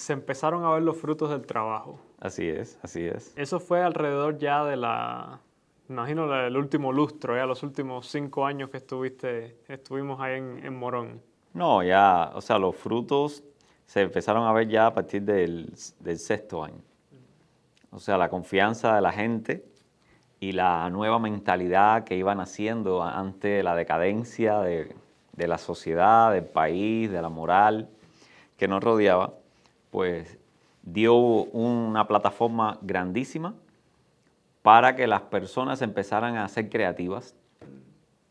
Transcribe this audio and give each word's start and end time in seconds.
se 0.00 0.14
empezaron 0.14 0.64
a 0.64 0.70
ver 0.70 0.82
los 0.82 0.96
frutos 0.96 1.28
del 1.28 1.42
trabajo. 1.42 1.98
Así 2.20 2.48
es, 2.48 2.78
así 2.82 3.04
es. 3.04 3.34
Eso 3.36 3.60
fue 3.60 3.82
alrededor 3.82 4.38
ya 4.38 4.64
de 4.64 4.76
la, 4.76 5.40
imagino, 5.90 6.34
el 6.34 6.56
último 6.56 6.90
lustro, 6.90 7.36
ya 7.36 7.44
los 7.44 7.62
últimos 7.62 8.06
cinco 8.08 8.46
años 8.46 8.70
que 8.70 8.78
estuviste, 8.78 9.58
estuvimos 9.68 10.18
ahí 10.20 10.38
en, 10.38 10.64
en 10.64 10.74
Morón. 10.74 11.20
No, 11.52 11.82
ya, 11.82 12.30
o 12.34 12.40
sea, 12.40 12.58
los 12.58 12.76
frutos 12.76 13.44
se 13.84 14.00
empezaron 14.00 14.46
a 14.46 14.52
ver 14.52 14.68
ya 14.68 14.86
a 14.86 14.94
partir 14.94 15.22
del, 15.22 15.70
del 15.98 16.18
sexto 16.18 16.64
año. 16.64 16.80
O 17.90 17.98
sea, 17.98 18.16
la 18.16 18.30
confianza 18.30 18.94
de 18.94 19.02
la 19.02 19.12
gente 19.12 19.66
y 20.38 20.52
la 20.52 20.88
nueva 20.88 21.18
mentalidad 21.18 22.04
que 22.04 22.16
iban 22.16 22.40
haciendo 22.40 23.02
ante 23.02 23.62
la 23.62 23.74
decadencia 23.74 24.60
de, 24.60 24.96
de 25.32 25.46
la 25.46 25.58
sociedad, 25.58 26.32
del 26.32 26.46
país, 26.46 27.10
de 27.10 27.20
la 27.20 27.28
moral 27.28 27.90
que 28.56 28.66
nos 28.66 28.82
rodeaba, 28.82 29.34
pues 29.90 30.38
dio 30.82 31.14
una 31.16 32.06
plataforma 32.06 32.78
grandísima 32.82 33.54
para 34.62 34.96
que 34.96 35.06
las 35.06 35.22
personas 35.22 35.82
empezaran 35.82 36.36
a 36.36 36.48
ser 36.48 36.68
creativas, 36.68 37.34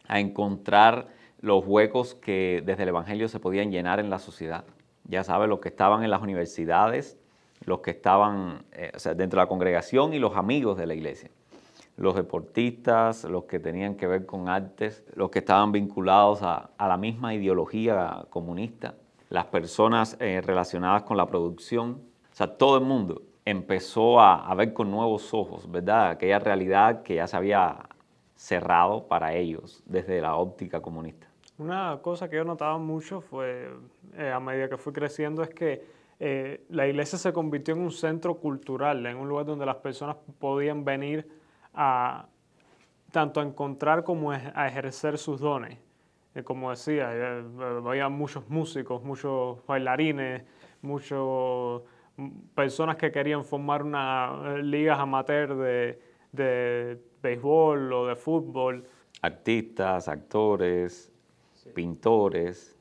a 0.08 0.20
encontrar 0.20 1.08
los 1.42 1.66
huecos 1.66 2.16
que 2.16 2.62
desde 2.66 2.84
el 2.84 2.90
Evangelio 2.90 3.28
se 3.28 3.40
podían 3.40 3.72
llenar 3.72 4.00
en 4.00 4.10
la 4.10 4.20
sociedad. 4.20 4.66
Ya 5.06 5.24
sabes, 5.24 5.50
los 5.50 5.60
que 5.60 5.70
estaban 5.70 6.04
en 6.04 6.12
las 6.12 6.22
universidades, 6.22 7.18
los 7.66 7.80
que 7.80 7.92
estaban 7.92 8.64
eh, 8.72 8.92
dentro 9.16 9.40
de 9.40 9.46
la 9.46 9.48
congregación 9.48 10.14
y 10.14 10.20
los 10.20 10.36
amigos 10.36 10.78
de 10.78 10.88
la 10.88 10.94
iglesia. 10.94 11.30
Los 11.98 12.16
deportistas, 12.16 13.26
los 13.26 13.46
que 13.46 13.60
tenían 13.60 13.96
que 13.96 14.08
ver 14.08 14.26
con 14.26 14.48
artes, 14.48 15.04
los 15.16 15.30
que 15.30 15.40
estaban 15.40 15.72
vinculados 15.72 16.42
a, 16.42 16.70
la 16.80 16.98
misma 16.98 17.34
ideología 17.34 18.26
comunista, 18.30 18.96
las 19.30 19.46
personas 19.46 20.18
eh, 20.20 20.42
relacionadas 20.42 21.04
con 21.04 21.18
la 21.18 21.28
producción, 21.28 22.02
o 22.32 22.36
sea, 22.36 22.58
todo 22.58 22.78
el 22.78 22.84
mundo 22.84 23.22
empezó 23.46 24.20
a, 24.20 24.54
ver 24.56 24.74
con 24.74 24.92
nuevos 24.92 25.34
ojos, 25.34 25.70
¿verdad? 25.70 26.12
Aquella 26.12 26.40
realidad 26.40 27.02
que 27.04 27.16
ya 27.16 27.28
se 27.28 27.38
había 27.38 27.90
cerrado 28.36 29.08
para 29.08 29.34
ellos 29.34 29.84
desde 29.86 30.22
la 30.22 30.36
óptica 30.36 30.82
comunista. 30.82 31.28
Una 31.58 32.00
cosa 32.02 32.30
que 32.30 32.38
yo 32.38 32.44
notaba 32.44 32.78
mucho 32.78 33.22
fue, 33.22 33.70
eh, 34.16 34.32
a 34.32 34.40
medida 34.40 34.70
que 34.70 34.78
fui 34.78 34.94
creciendo, 34.94 35.44
es 35.44 35.50
que 35.50 35.84
eh, 36.20 36.66
la 36.70 36.88
iglesia 36.88 37.18
se 37.18 37.34
convirtió 37.34 37.74
en 37.74 37.82
un 37.82 37.92
centro 37.92 38.36
cultural, 38.36 39.06
en 39.06 39.18
un 39.18 39.28
lugar 39.28 39.46
donde 39.46 39.66
las 39.66 39.78
personas 39.78 40.18
podían 40.40 40.86
venir 40.86 41.28
tanto 43.12 43.40
a 43.40 43.44
encontrar 43.44 44.04
como 44.04 44.32
a 44.32 44.68
ejercer 44.68 45.18
sus 45.18 45.40
dones. 45.40 45.78
Eh, 46.36 46.44
como 46.44 46.70
decía, 46.70 47.10
había 47.86 48.10
muchos 48.10 48.48
músicos, 48.50 49.04
muchos 49.04 49.66
bailarines, 49.66 50.44
muchas 50.82 51.20
mm, 52.18 52.30
personas 52.54 52.98
que 52.98 53.12
querían 53.12 53.44
formar 53.44 53.84
una 53.84 54.58
ligas 54.62 55.00
amateur 55.00 55.56
de, 55.56 56.00
de 56.32 57.02
béisbol 57.22 57.94
o 57.94 58.08
de 58.08 58.16
fútbol. 58.16 58.86
Artistas, 59.22 60.08
actores, 60.08 61.12
pintores, 61.74 62.78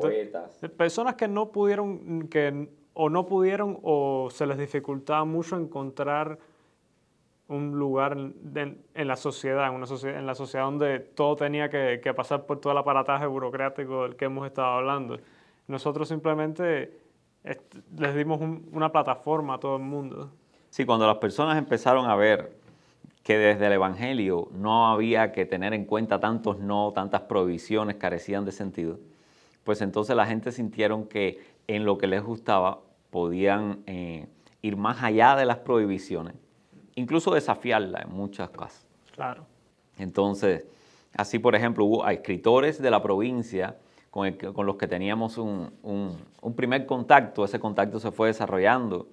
poetas. 0.00 0.60
Personas 0.76 1.14
que 1.14 1.28
no 1.28 1.50
pudieron, 1.50 2.28
que 2.28 2.68
o 2.92 3.08
no 3.08 3.26
pudieron 3.26 3.78
o 3.82 4.28
se 4.30 4.46
les 4.46 4.58
dificultaba 4.58 5.24
mucho 5.24 5.56
encontrar 5.56 6.38
un 7.48 7.78
lugar 7.78 8.16
en, 8.16 8.78
la 8.94 9.16
sociedad, 9.16 9.68
en, 9.68 9.74
una 9.74 9.86
sociedad, 9.86 10.18
en 10.18 10.26
la 10.26 10.34
sociedad 10.34 10.64
donde 10.64 10.98
todo 10.98 11.36
tenía 11.36 11.68
que, 11.68 12.14
pasar 12.14 12.46
por 12.46 12.60
todo 12.60 12.72
el 12.72 12.78
aparataje 12.78 13.26
burocrático 13.26 14.04
del 14.04 14.16
que 14.16 14.24
hemos 14.26 14.46
estado 14.46 14.68
hablando. 14.68 15.18
Nosotros 15.66 16.08
simplemente 16.08 16.98
les 17.96 18.14
dimos 18.14 18.40
una 18.72 18.90
plataforma 18.90 19.54
a 19.54 19.60
todo 19.60 19.76
el 19.76 19.82
mundo. 19.82 20.30
Sí, 20.70 20.84
cuando 20.84 21.06
las 21.06 21.18
personas 21.18 21.58
empezaron 21.58 22.06
a 22.06 22.16
ver 22.16 22.52
que 23.22 23.38
desde 23.38 23.66
el 23.66 23.72
Evangelio 23.74 24.48
no 24.52 24.88
había 24.88 25.32
que 25.32 25.46
tener 25.46 25.72
en 25.72 25.84
cuenta 25.84 26.20
tantos 26.20 26.58
no, 26.58 26.92
tantas 26.92 27.22
prohibiciones 27.22 27.96
carecían 27.96 28.44
de 28.44 28.52
sentido, 28.52 28.98
pues 29.64 29.80
entonces 29.80 30.14
la 30.16 30.26
gente 30.26 30.52
sintieron 30.52 31.06
que 31.06 31.40
en 31.66 31.84
lo 31.84 31.96
que 31.96 32.06
les 32.06 32.22
gustaba 32.22 32.80
podían 33.10 33.82
eh, 33.86 34.26
ir 34.60 34.76
más 34.76 35.02
allá 35.02 35.36
de 35.36 35.46
las 35.46 35.58
prohibiciones, 35.58 36.34
incluso 36.96 37.32
desafiarlas 37.34 38.04
en 38.04 38.12
muchas 38.12 38.50
cosas. 38.50 38.86
Claro. 39.14 39.44
Entonces, 39.98 40.66
así 41.14 41.38
por 41.38 41.54
ejemplo, 41.54 41.84
hubo 41.84 42.08
escritores 42.08 42.80
de 42.80 42.90
la 42.90 43.02
provincia 43.02 43.76
con, 44.10 44.30
con 44.32 44.66
los 44.66 44.76
que 44.76 44.86
teníamos 44.86 45.38
un, 45.38 45.70
un 45.82 46.54
primer 46.54 46.86
contacto, 46.86 47.44
ese 47.44 47.58
contacto 47.58 48.00
se 48.00 48.10
fue 48.10 48.28
desarrollando 48.28 49.06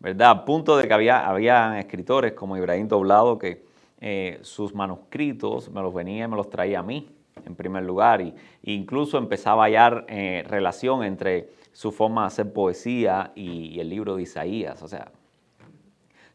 ¿verdad? 0.00 0.30
A 0.30 0.44
punto 0.44 0.76
de 0.76 0.86
que 0.86 0.94
había, 0.94 1.28
había 1.28 1.78
escritores 1.80 2.32
como 2.32 2.56
Ibrahim 2.56 2.88
Doblado 2.88 3.38
que 3.38 3.64
eh, 4.00 4.38
sus 4.42 4.74
manuscritos 4.74 5.70
me 5.70 5.82
los 5.82 5.92
venía 5.92 6.24
y 6.24 6.28
me 6.28 6.36
los 6.36 6.48
traía 6.48 6.80
a 6.80 6.82
mí, 6.82 7.08
en 7.44 7.56
primer 7.56 7.82
lugar, 7.82 8.20
y, 8.20 8.34
incluso 8.62 9.18
empezaba 9.18 9.64
a 9.64 9.66
hallar 9.66 10.06
eh, 10.08 10.44
relación 10.46 11.02
entre 11.02 11.48
su 11.72 11.90
forma 11.90 12.22
de 12.22 12.26
hacer 12.28 12.52
poesía 12.52 13.32
y, 13.34 13.80
el 13.80 13.88
libro 13.88 14.16
de 14.16 14.22
Isaías, 14.22 14.82
o 14.82 14.88
sea, 14.88 15.10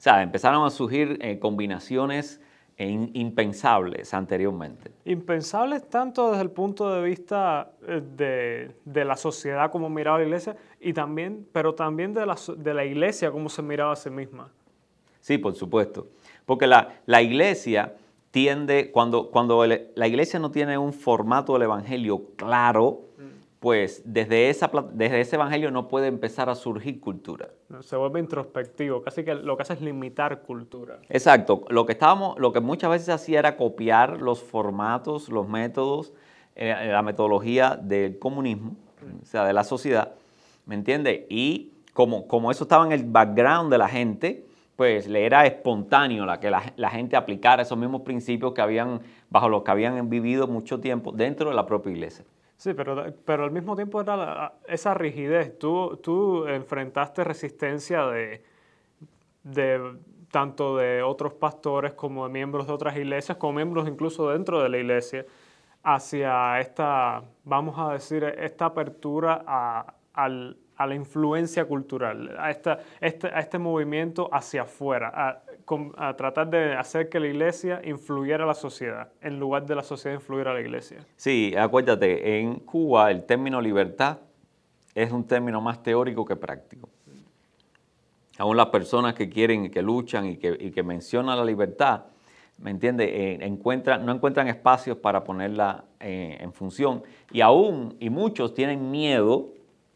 sea 0.04 0.22
empezaron 0.22 0.66
a 0.66 0.70
surgir 0.70 1.18
eh, 1.22 1.40
combinaciones 1.40 2.42
impensables 2.78 4.14
anteriormente. 4.14 4.92
Impensables 5.06 5.88
tanto 5.88 6.32
desde 6.32 6.42
el 6.42 6.50
punto 6.50 6.94
de 6.94 7.02
vista 7.08 7.72
de, 7.88 8.76
de, 8.84 9.06
la 9.06 9.16
sociedad 9.16 9.72
como 9.72 9.90
miraba 9.90 10.18
la 10.18 10.26
iglesia, 10.26 10.58
y 10.82 10.92
también, 10.92 11.48
pero 11.54 11.76
también 11.76 12.14
de 12.14 12.26
la, 12.26 12.36
de 12.58 12.74
la 12.74 12.84
iglesia 12.84 13.32
como 13.32 13.48
se 13.48 13.62
miraba 13.62 13.94
a 13.94 13.96
sí 13.96 14.10
misma. 14.10 14.52
Sí, 15.22 15.38
por 15.38 15.54
supuesto. 15.54 16.08
Porque 16.46 16.68
la, 16.68 16.96
la 17.06 17.22
iglesia 17.22 17.96
tiende, 18.32 18.92
cuando, 18.92 19.30
cuando 19.30 19.66
la 19.66 20.08
iglesia 20.08 20.40
no 20.40 20.52
tiene 20.52 20.78
un 20.78 20.92
formato 20.92 21.54
del 21.54 21.62
evangelio 21.62 22.32
claro, 22.36 23.02
pues 23.64 24.02
desde, 24.04 24.50
esa, 24.50 24.70
desde 24.92 25.22
ese 25.22 25.38
evangelio 25.38 25.72
no 25.72 25.88
puede 25.88 26.08
empezar 26.08 26.50
a 26.50 26.56
surgir 26.56 27.00
cultura. 27.00 27.48
Se 27.80 27.96
vuelve 27.96 28.20
introspectivo, 28.20 29.02
casi 29.02 29.24
que 29.24 29.36
lo 29.36 29.56
que 29.56 29.62
hace 29.62 29.72
es 29.72 29.82
limitar 29.82 30.42
cultura. 30.42 31.00
Exacto, 31.08 31.64
lo 31.70 31.86
que, 31.86 31.94
estábamos, 31.94 32.38
lo 32.40 32.52
que 32.52 32.60
muchas 32.60 32.90
veces 32.90 33.08
hacía 33.08 33.40
era 33.40 33.56
copiar 33.56 34.22
los 34.22 34.44
formatos, 34.44 35.30
los 35.30 35.48
métodos, 35.48 36.12
eh, 36.58 36.90
la 36.92 37.02
metodología 37.04 37.80
del 37.82 38.20
comunismo, 38.20 38.76
o 39.22 39.26
sea, 39.26 39.46
de 39.46 39.54
la 39.54 39.64
sociedad, 39.64 40.12
¿me 40.66 40.76
entiende? 40.76 41.26
Y 41.30 41.72
como, 41.94 42.28
como 42.28 42.52
eso 42.52 42.66
estaba 42.66 42.86
en 42.86 42.92
el 42.92 43.06
background 43.06 43.72
de 43.72 43.78
la 43.78 43.88
gente, 43.88 44.46
pues 44.76 45.08
le 45.08 45.26
era 45.26 45.46
espontáneo 45.46 46.26
la 46.26 46.42
que 46.42 46.52
la, 46.52 46.90
gente 46.90 47.16
aplicara 47.16 47.62
esos 47.62 47.78
mismos 47.78 48.02
principios 48.02 48.52
que 48.54 48.62
habían, 48.62 49.00
bajo 49.30 49.48
los 49.48 49.64
que 49.64 49.72
habían 49.72 50.10
vivido 50.10 50.48
mucho 50.48 50.82
tiempo 50.82 51.14
dentro 51.14 51.50
de 51.50 51.56
la 51.56 51.66
propia 51.66 51.94
iglesia. 51.94 52.26
Sí, 52.58 52.74
pero, 52.74 53.14
pero 53.26 53.44
al 53.44 53.52
mismo 53.52 53.76
tiempo 53.76 54.02
era 54.02 54.54
esa 54.68 54.94
rigidez. 54.94 55.58
Tú, 55.60 56.00
tú 56.02 56.48
enfrentaste 56.48 57.24
resistencia 57.24 58.06
de, 58.08 58.44
de 59.44 59.98
tanto 60.32 60.78
de 60.78 61.04
otros 61.04 61.34
pastores 61.34 61.94
como 61.94 62.26
de 62.26 62.34
miembros 62.34 62.66
de 62.68 62.74
otras 62.74 62.98
iglesias, 62.98 63.38
como 63.38 63.54
miembros 63.54 63.88
incluso 63.88 64.30
dentro 64.30 64.64
de 64.64 64.70
la 64.70 64.78
iglesia, 64.78 65.26
hacia 65.84 66.60
esta, 66.60 67.24
vamos 67.44 67.78
a 67.78 67.94
decir, 67.94 68.24
esta 68.24 68.66
apertura 68.66 69.44
a, 69.46 69.94
al, 70.14 70.58
a 70.76 70.88
la 70.88 70.96
influencia 70.96 71.66
cultural, 71.66 72.36
a, 72.40 72.50
esta, 72.50 72.80
este, 73.00 73.28
a 73.28 73.40
este 73.40 73.60
movimiento 73.60 74.30
hacia 74.32 74.64
afuera, 74.64 75.12
a, 75.14 75.44
a, 75.98 76.16
tratar 76.16 76.50
de 76.50 76.74
hacer 76.76 77.10
que 77.10 77.20
la 77.20 77.28
iglesia 77.28 77.82
influyera 77.84 78.44
a 78.44 78.48
la 78.48 78.54
sociedad, 78.54 79.12
en 79.22 79.40
lugar 79.40 79.66
de 79.66 79.76
la 79.76 79.84
sociedad 79.84 80.16
influir 80.16 80.48
a 80.48 80.54
la 80.54 80.62
iglesia. 80.62 81.06
Sí, 81.16 81.54
acuérdate, 81.58 82.40
en 82.40 82.60
Cuba 82.60 83.12
el 83.12 83.24
término 83.26 83.62
libertad 83.62 84.20
es 84.94 85.12
un 85.12 85.26
término 85.26 85.62
más 85.62 85.82
teórico 85.82 86.26
que 86.26 86.36
práctico. 86.36 86.90
Aún 88.38 88.58
las 88.58 88.68
personas 88.68 89.14
que 89.14 89.30
quieren, 89.30 89.70
que 89.70 89.82
luchan 89.82 90.26
y 90.26 90.38
que, 90.38 90.58
y 90.60 90.72
que 90.72 90.84
mencionan 90.84 91.38
la 91.38 91.46
libertad, 91.46 92.06
¿me 92.58 92.72
entiendes? 92.72 93.10
Eh, 93.12 93.38
no 93.40 94.12
encuentran 94.12 94.48
espacios 94.48 94.98
para 94.98 95.24
ponerla 95.24 95.86
eh, 96.00 96.38
en 96.40 96.52
función. 96.54 97.04
Y 97.32 97.42
aún, 97.42 97.96
y 98.00 98.10
muchos 98.10 98.54
tienen 98.54 98.90
miedo 98.90 99.50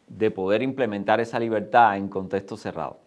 de 0.08 0.31
poder 0.31 0.62
implementar 0.62 1.20
esa 1.20 1.40
libertad 1.40 1.98
en 1.98 2.08
contexto 2.08 2.58
cerrado. 2.58 3.06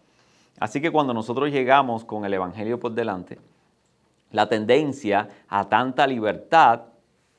Así 0.61 0.79
que 0.79 0.91
cuando 0.91 1.11
nosotros 1.11 1.49
llegamos 1.49 2.05
con 2.05 2.23
el 2.23 2.35
Evangelio 2.35 2.79
por 2.79 2.91
delante, 2.91 3.39
la 4.31 4.47
tendencia 4.47 5.27
a 5.47 5.67
tanta 5.67 6.05
libertad 6.05 6.81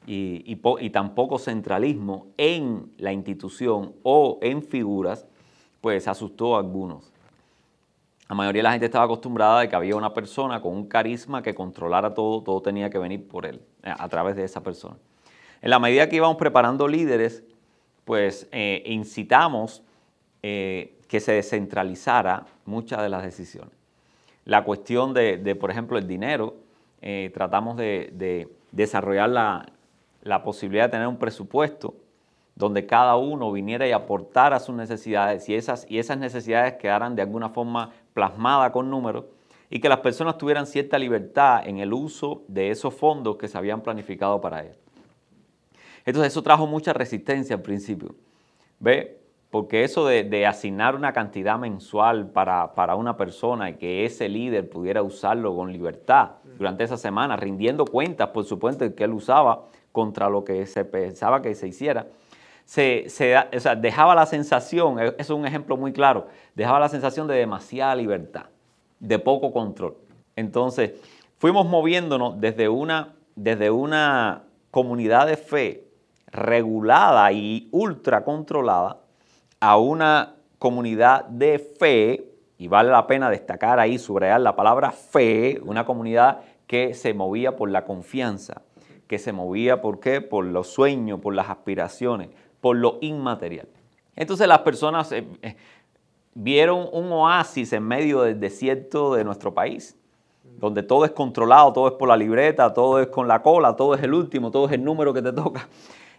y, 0.08 0.56
tan 0.90 1.14
poco 1.14 1.38
centralismo 1.38 2.26
en 2.36 2.90
la 2.98 3.12
institución 3.12 3.92
o 4.02 4.40
en 4.42 4.60
figuras, 4.60 5.24
pues 5.80 6.08
asustó 6.08 6.56
a 6.56 6.58
algunos. 6.58 7.12
La 8.28 8.34
mayoría 8.34 8.58
de 8.58 8.64
la 8.64 8.72
gente 8.72 8.86
estaba 8.86 9.04
acostumbrada 9.04 9.60
de 9.60 9.68
que 9.68 9.76
había 9.76 9.94
una 9.94 10.12
persona 10.12 10.60
con 10.60 10.74
un 10.74 10.88
carisma 10.88 11.44
que 11.44 11.54
controlara 11.54 12.14
todo, 12.14 12.42
todo 12.42 12.60
tenía 12.60 12.90
que 12.90 12.98
venir 12.98 13.28
por 13.28 13.46
él, 13.46 13.62
a 13.84 14.08
través 14.08 14.34
de 14.34 14.42
esa 14.42 14.64
persona. 14.64 14.96
En 15.60 15.70
la 15.70 15.78
medida 15.78 16.08
que 16.08 16.16
íbamos 16.16 16.38
preparando 16.38 16.88
líderes, 16.88 17.44
pues 18.04 18.48
eh, 18.50 18.82
incitamos 18.84 19.84
eh, 20.42 20.98
que 21.12 21.20
se 21.20 21.32
descentralizara 21.32 22.46
muchas 22.64 23.02
de 23.02 23.10
las 23.10 23.22
decisiones. 23.22 23.74
La 24.46 24.64
cuestión 24.64 25.12
de, 25.12 25.54
por 25.60 25.70
ejemplo, 25.70 25.98
el 25.98 26.08
dinero, 26.08 26.54
eh, 27.02 27.30
tratamos 27.34 27.76
de, 27.76 28.48
desarrollar 28.70 29.28
la, 29.28 30.42
posibilidad 30.42 30.84
de 30.84 30.92
tener 30.92 31.06
un 31.06 31.18
presupuesto 31.18 31.94
donde 32.54 32.86
cada 32.86 33.16
uno 33.16 33.52
viniera 33.52 33.86
y 33.86 33.92
aportara 33.92 34.58
sus 34.58 34.74
necesidades 34.74 35.50
y 35.50 35.54
esas, 35.54 35.84
y 35.86 35.98
esas 35.98 36.16
necesidades 36.16 36.76
quedaran 36.78 37.14
de 37.14 37.20
alguna 37.20 37.50
forma 37.50 37.90
plasmadas 38.14 38.72
con 38.72 38.88
números 38.88 39.26
y 39.68 39.80
que 39.80 39.90
las 39.90 40.00
personas 40.00 40.38
tuvieran 40.38 40.66
cierta 40.66 40.98
libertad 40.98 41.68
en 41.68 41.76
el 41.76 41.92
uso 41.92 42.40
de 42.48 42.70
esos 42.70 42.94
fondos 42.94 43.36
que 43.36 43.48
se 43.48 43.58
habían 43.58 43.82
planificado 43.82 44.40
para 44.40 44.62
ellos. 44.62 44.78
Entonces 46.06 46.32
eso 46.32 46.42
trajo 46.42 46.66
mucha 46.66 46.94
resistencia 46.94 47.56
al 47.56 47.60
principio. 47.60 48.14
¿Ve? 48.80 49.21
Porque 49.52 49.84
eso 49.84 50.06
de, 50.06 50.46
asignar 50.46 50.96
una 50.96 51.12
cantidad 51.12 51.58
mensual 51.58 52.30
para, 52.30 52.72
para, 52.72 52.96
una 52.96 53.18
persona 53.18 53.68
y 53.68 53.74
que 53.74 54.06
ese 54.06 54.26
líder 54.26 54.70
pudiera 54.70 55.02
usarlo 55.02 55.54
con 55.54 55.70
libertad 55.70 56.36
durante 56.56 56.84
esa 56.84 56.96
semana, 56.96 57.36
rindiendo 57.36 57.84
cuentas, 57.84 58.30
por 58.30 58.46
supuesto, 58.46 58.94
que 58.94 59.04
él 59.04 59.12
usaba 59.12 59.66
contra 59.92 60.30
lo 60.30 60.42
que 60.42 60.64
se 60.64 60.86
pensaba 60.86 61.42
que 61.42 61.54
se 61.54 61.68
hiciera, 61.68 62.06
se, 62.64 63.06
dejaba 63.76 64.14
la 64.14 64.24
sensación, 64.24 64.98
e, 64.98 65.14
es 65.18 65.28
un 65.28 65.44
ejemplo 65.44 65.76
muy 65.76 65.92
claro, 65.92 66.28
dejaba 66.54 66.80
la 66.80 66.88
sensación 66.88 67.26
de 67.26 67.34
demasiada 67.34 67.94
libertad, 67.94 68.46
de 69.00 69.18
poco 69.18 69.52
control. 69.52 69.98
Entonces, 70.34 70.92
fuimos 71.36 71.66
moviéndonos 71.66 72.40
desde 72.40 72.70
una, 72.70 73.16
desde 73.36 73.70
una 73.70 74.44
comunidad 74.70 75.26
de 75.26 75.36
fe 75.36 75.84
regulada 76.28 77.30
y 77.32 77.68
ultra 77.70 78.24
controlada 78.24 79.01
a 79.62 79.76
una 79.76 80.34
comunidad 80.58 81.24
de 81.26 81.60
fe, 81.60 82.28
y 82.58 82.66
vale 82.66 82.90
la 82.90 83.06
pena 83.06 83.30
destacar 83.30 83.78
ahí, 83.78 83.96
subrayar 83.96 84.40
la 84.40 84.56
palabra 84.56 84.90
fe, 84.90 85.60
una 85.64 85.84
comunidad 85.84 86.40
que 86.66 86.94
se 86.94 87.14
movía 87.14 87.54
por 87.54 87.70
la 87.70 87.84
confianza, 87.84 88.62
que 89.06 89.20
se 89.20 89.32
movía 89.32 89.80
¿por 89.80 90.00
qué? 90.00 90.20
Por 90.20 90.46
los 90.46 90.66
sueños, 90.66 91.20
por 91.20 91.32
las 91.32 91.48
aspiraciones, 91.48 92.30
por 92.60 92.74
lo 92.74 92.98
inmaterial. 93.02 93.68
Entonces 94.16 94.48
las 94.48 94.58
personas 94.62 95.12
eh, 95.12 95.28
eh, 95.42 95.56
vieron 96.34 96.88
un 96.92 97.12
oasis 97.12 97.72
en 97.72 97.84
medio 97.84 98.22
del 98.22 98.40
desierto 98.40 99.14
de 99.14 99.22
nuestro 99.22 99.54
país, 99.54 99.96
donde 100.58 100.82
todo 100.82 101.04
es 101.04 101.12
controlado, 101.12 101.72
todo 101.72 101.86
es 101.86 101.94
por 101.94 102.08
la 102.08 102.16
libreta, 102.16 102.74
todo 102.74 102.98
es 102.98 103.06
con 103.06 103.28
la 103.28 103.42
cola, 103.42 103.76
todo 103.76 103.94
es 103.94 104.02
el 104.02 104.12
último, 104.12 104.50
todo 104.50 104.66
es 104.66 104.72
el 104.72 104.82
número 104.82 105.14
que 105.14 105.22
te 105.22 105.32
toca. 105.32 105.68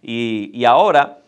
Y, 0.01 0.63
ahora 0.65 1.22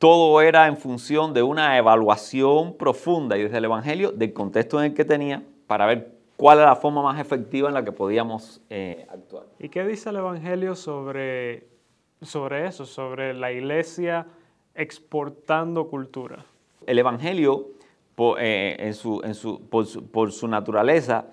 todo 0.00 0.40
era 0.40 0.66
en 0.66 0.78
función 0.78 1.34
de 1.34 1.42
una 1.42 1.76
evaluación 1.76 2.74
profunda 2.78 3.36
y 3.36 3.42
desde 3.42 3.58
el 3.58 3.66
Evangelio 3.66 4.12
del 4.12 4.32
contexto 4.32 4.78
en 4.80 4.86
el 4.86 4.94
que 4.94 5.04
tenía 5.04 5.42
para 5.66 5.84
ver 5.84 6.12
cuál 6.38 6.56
era 6.56 6.68
la 6.68 6.76
forma 6.76 7.02
más 7.02 7.20
efectiva 7.20 7.68
en 7.68 7.74
la 7.74 7.84
que 7.84 7.92
podíamos 7.92 8.62
eh, 8.70 9.06
actuar. 9.10 9.44
¿Y 9.58 9.68
qué 9.68 9.84
dice 9.84 10.08
el 10.08 10.16
Evangelio 10.16 10.74
sobre, 10.74 11.66
sobre 12.22 12.66
eso, 12.66 12.86
sobre 12.86 13.34
la 13.34 13.52
iglesia 13.52 14.26
exportando 14.74 15.88
cultura? 15.88 16.46
El 16.86 16.98
Evangelio, 16.98 17.68
eh, 18.38 18.76
en 18.78 18.94
su, 18.94 19.20
en 19.22 19.34
su, 19.34 19.60
por, 19.68 19.84
su, 19.84 20.06
por 20.06 20.32
su 20.32 20.48
naturaleza, 20.48 21.26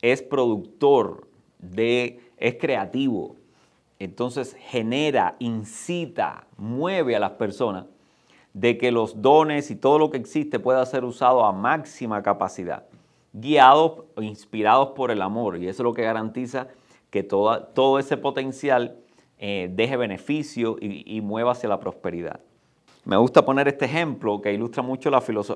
es 0.00 0.22
productor 0.22 1.26
de, 1.58 2.20
es 2.38 2.54
creativo, 2.54 3.36
entonces 3.98 4.56
genera, 4.58 5.36
incita, 5.40 6.46
mueve 6.56 7.16
a 7.16 7.20
las 7.20 7.32
personas 7.32 7.84
de 8.54 8.78
que 8.78 8.90
los 8.90 9.20
dones 9.20 9.70
y 9.70 9.76
todo 9.76 9.98
lo 9.98 10.10
que 10.10 10.16
existe 10.16 10.58
pueda 10.58 10.86
ser 10.86 11.04
usado 11.04 11.44
a 11.44 11.52
máxima 11.52 12.22
capacidad, 12.22 12.84
guiados 13.32 14.04
o 14.14 14.22
inspirados 14.22 14.90
por 14.90 15.10
el 15.10 15.20
amor. 15.20 15.58
Y 15.58 15.68
eso 15.68 15.82
es 15.82 15.84
lo 15.84 15.92
que 15.92 16.02
garantiza 16.02 16.68
que 17.10 17.22
todo 17.22 17.98
ese 17.98 18.16
potencial 18.16 18.96
eh, 19.38 19.68
deje 19.72 19.96
beneficio 19.96 20.76
y, 20.80 21.20
mueva 21.20 21.52
hacia 21.52 21.68
la 21.68 21.78
prosperidad. 21.78 22.40
Me 23.04 23.16
gusta 23.18 23.44
poner 23.44 23.68
este 23.68 23.84
ejemplo 23.84 24.40
que 24.40 24.52
ilustra 24.52 24.82
mucho 24.82 25.10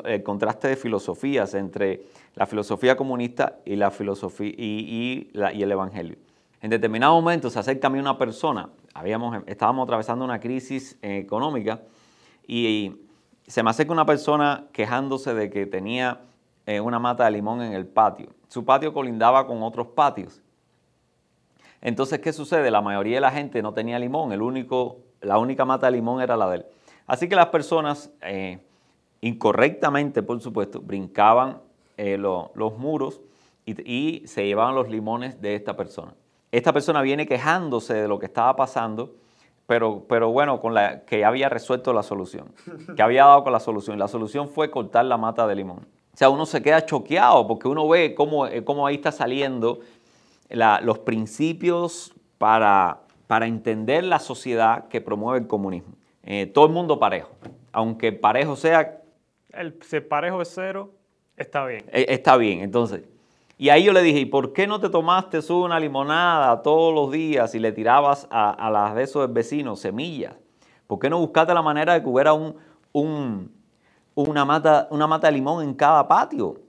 el 0.05 0.23
contraste 0.23 0.69
de 0.69 0.77
filosofías 0.77 1.55
entre 1.55 2.03
la 2.35 2.47
filosofía 2.47 2.97
comunista 2.97 3.61
y, 3.65 3.77
la 3.77 3.91
filosofía, 3.91 4.53
y 4.59 5.31
el 5.33 5.73
Evangelio. 5.73 6.17
En 6.61 6.71
determinado 6.71 7.15
momento 7.15 7.51
se 7.51 7.59
acerca 7.59 7.87
a 7.87 7.91
mí 7.91 7.99
una 7.99 8.19
persona, 8.19 8.71
habíamos, 8.93 9.43
estábamos 9.47 9.85
atravesando 9.85 10.25
una 10.25 10.41
crisis 10.41 10.99
eh, 11.03 11.19
económica 11.19 11.81
y 12.49 12.97
se 13.47 13.63
me 13.63 13.71
acerca 13.71 13.93
una 13.93 14.05
persona 14.05 14.67
quejándose 14.73 15.33
de 15.35 15.49
que 15.49 15.67
tenía 15.67 16.23
eh, 16.67 16.81
una 16.81 16.99
mata 16.99 17.25
de 17.25 17.31
limón 17.31 17.63
en 17.63 17.75
el 17.75 17.87
patio. 17.87 18.31
Su 18.49 18.65
patio 18.65 18.93
colindaba 18.93 19.47
con 19.47 19.63
otros 19.63 19.87
patios. 19.89 20.43
Entonces, 21.81 22.19
¿qué 22.19 22.33
sucede? 22.33 22.73
La 22.73 22.81
mayoría 22.81 23.19
de 23.19 23.21
la 23.21 23.31
gente 23.31 23.63
no 23.63 23.73
tenía 23.73 24.01
limón, 24.01 24.33
el 24.33 24.43
único, 24.43 24.99
la 25.21 25.39
única 25.39 25.65
mata 25.65 25.87
de 25.87 25.93
limón 25.93 26.21
era 26.21 26.37
la 26.37 26.51
de 26.51 26.57
él. 26.57 26.67
Así 27.07 27.29
que 27.29 27.37
las 27.37 27.47
personas, 27.47 28.11
eh, 28.23 28.59
incorrectamente 29.21 30.25
por 30.25 30.41
supuesto, 30.41 30.81
brincaban 30.81 31.61
los 31.97 32.79
muros 32.79 33.21
y 33.65 34.23
se 34.27 34.47
llevaban 34.47 34.75
los 34.75 34.89
limones 34.89 35.41
de 35.41 35.55
esta 35.55 35.77
persona 35.77 36.15
esta 36.51 36.73
persona 36.73 37.03
viene 37.03 37.27
quejándose 37.27 37.95
de 37.95 38.09
lo 38.09 38.19
que 38.19 38.27
estaba 38.27 38.57
pasando, 38.57 39.15
pero, 39.69 40.07
pero 40.09 40.31
bueno, 40.31 40.63
con 40.63 40.73
la, 40.73 41.05
que 41.05 41.27
había 41.27 41.51
resuelto 41.51 41.93
la 41.93 42.03
solución, 42.03 42.51
que 42.97 43.03
había 43.03 43.27
dado 43.27 43.45
con 43.45 43.53
la 43.53 43.61
solución. 43.61 43.99
La 43.99 44.09
solución 44.09 44.49
fue 44.49 44.71
cortar 44.71 45.05
la 45.05 45.19
mata 45.19 45.47
de 45.47 45.55
limón. 45.55 45.81
O 46.15 46.17
sea, 46.17 46.31
uno 46.31 46.47
se 46.47 46.63
queda 46.63 46.87
choqueado 46.87 47.47
porque 47.47 47.69
uno 47.69 47.87
ve 47.87 48.15
cómo, 48.15 48.47
eh, 48.47 48.65
cómo 48.65 48.87
ahí 48.87 48.95
está 48.95 49.13
saliendo 49.13 49.81
los 50.49 51.01
principios 51.01 52.15
para, 52.39 53.01
para 53.27 53.47
entender 53.47 54.05
la 54.05 54.21
sociedad 54.21 54.89
que 54.89 55.03
promueve 55.03 55.41
el 55.41 55.47
comunismo. 55.47 55.93
Eh, 56.23 56.47
todo 56.47 56.65
el 56.65 56.73
mundo 56.73 56.99
parejo, 56.99 57.29
aunque 57.71 58.13
parejo 58.13 58.57
sea... 58.57 59.03
El, 59.51 59.79
si 59.83 60.01
parejo 60.01 60.41
es 60.41 60.51
cero, 60.55 60.93
está 61.37 61.67
bien. 61.67 61.85
Eh, 61.93 62.07
está 62.09 62.39
bien, 62.39 62.61
entonces 62.61 63.03
y 63.59 63.71
ahí 63.71 63.83
yo 63.83 63.93
le 63.93 64.03
dije, 64.03 64.21
¿y 64.21 64.25
por 64.25 64.53
qué 64.53 64.69
no 64.69 64.79
te 64.79 64.89
tomaste 64.89 65.41
una 65.53 65.81
limonada 65.81 66.63
todos 66.63 66.95
los 66.95 67.11
días 67.11 67.53
y 67.57 67.59
le 67.59 67.73
tirabas 67.73 68.29
a, 68.31 68.71
las 68.71 68.95
de 68.95 69.03
esos 69.03 69.33
vecinos 69.33 69.81
semillas? 69.81 70.35
¿Por 70.87 71.01
qué 71.01 71.11
no 71.11 71.19
buscaste 71.19 71.53
la 71.53 71.61
manera 71.61 71.95
de 71.95 72.03
que 72.03 72.09
hubiera 72.09 72.33
un, 72.33 73.53
una, 74.15 74.45
mata, 74.45 74.87
una 74.93 75.09
mata 75.09 75.27
de 75.27 75.33
limón 75.33 75.65
en 75.65 75.75
cada 75.75 76.07
patio? 76.07 76.61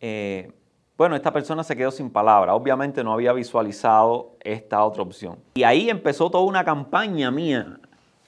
Eh, 0.00 0.52
bueno, 0.96 1.16
esta 1.16 1.32
persona 1.32 1.64
se 1.64 1.76
quedó 1.76 1.90
sin 1.90 2.10
palabra. 2.10 2.54
Obviamente 2.54 3.02
no 3.02 3.12
había 3.12 3.32
visualizado 3.32 4.36
esta 4.38 4.84
otra 4.84 5.02
opción. 5.02 5.40
Y 5.54 5.64
ahí 5.64 5.90
empezó 5.90 6.30
toda 6.30 6.44
una 6.44 6.64
campaña 6.64 7.32
mía 7.32 7.80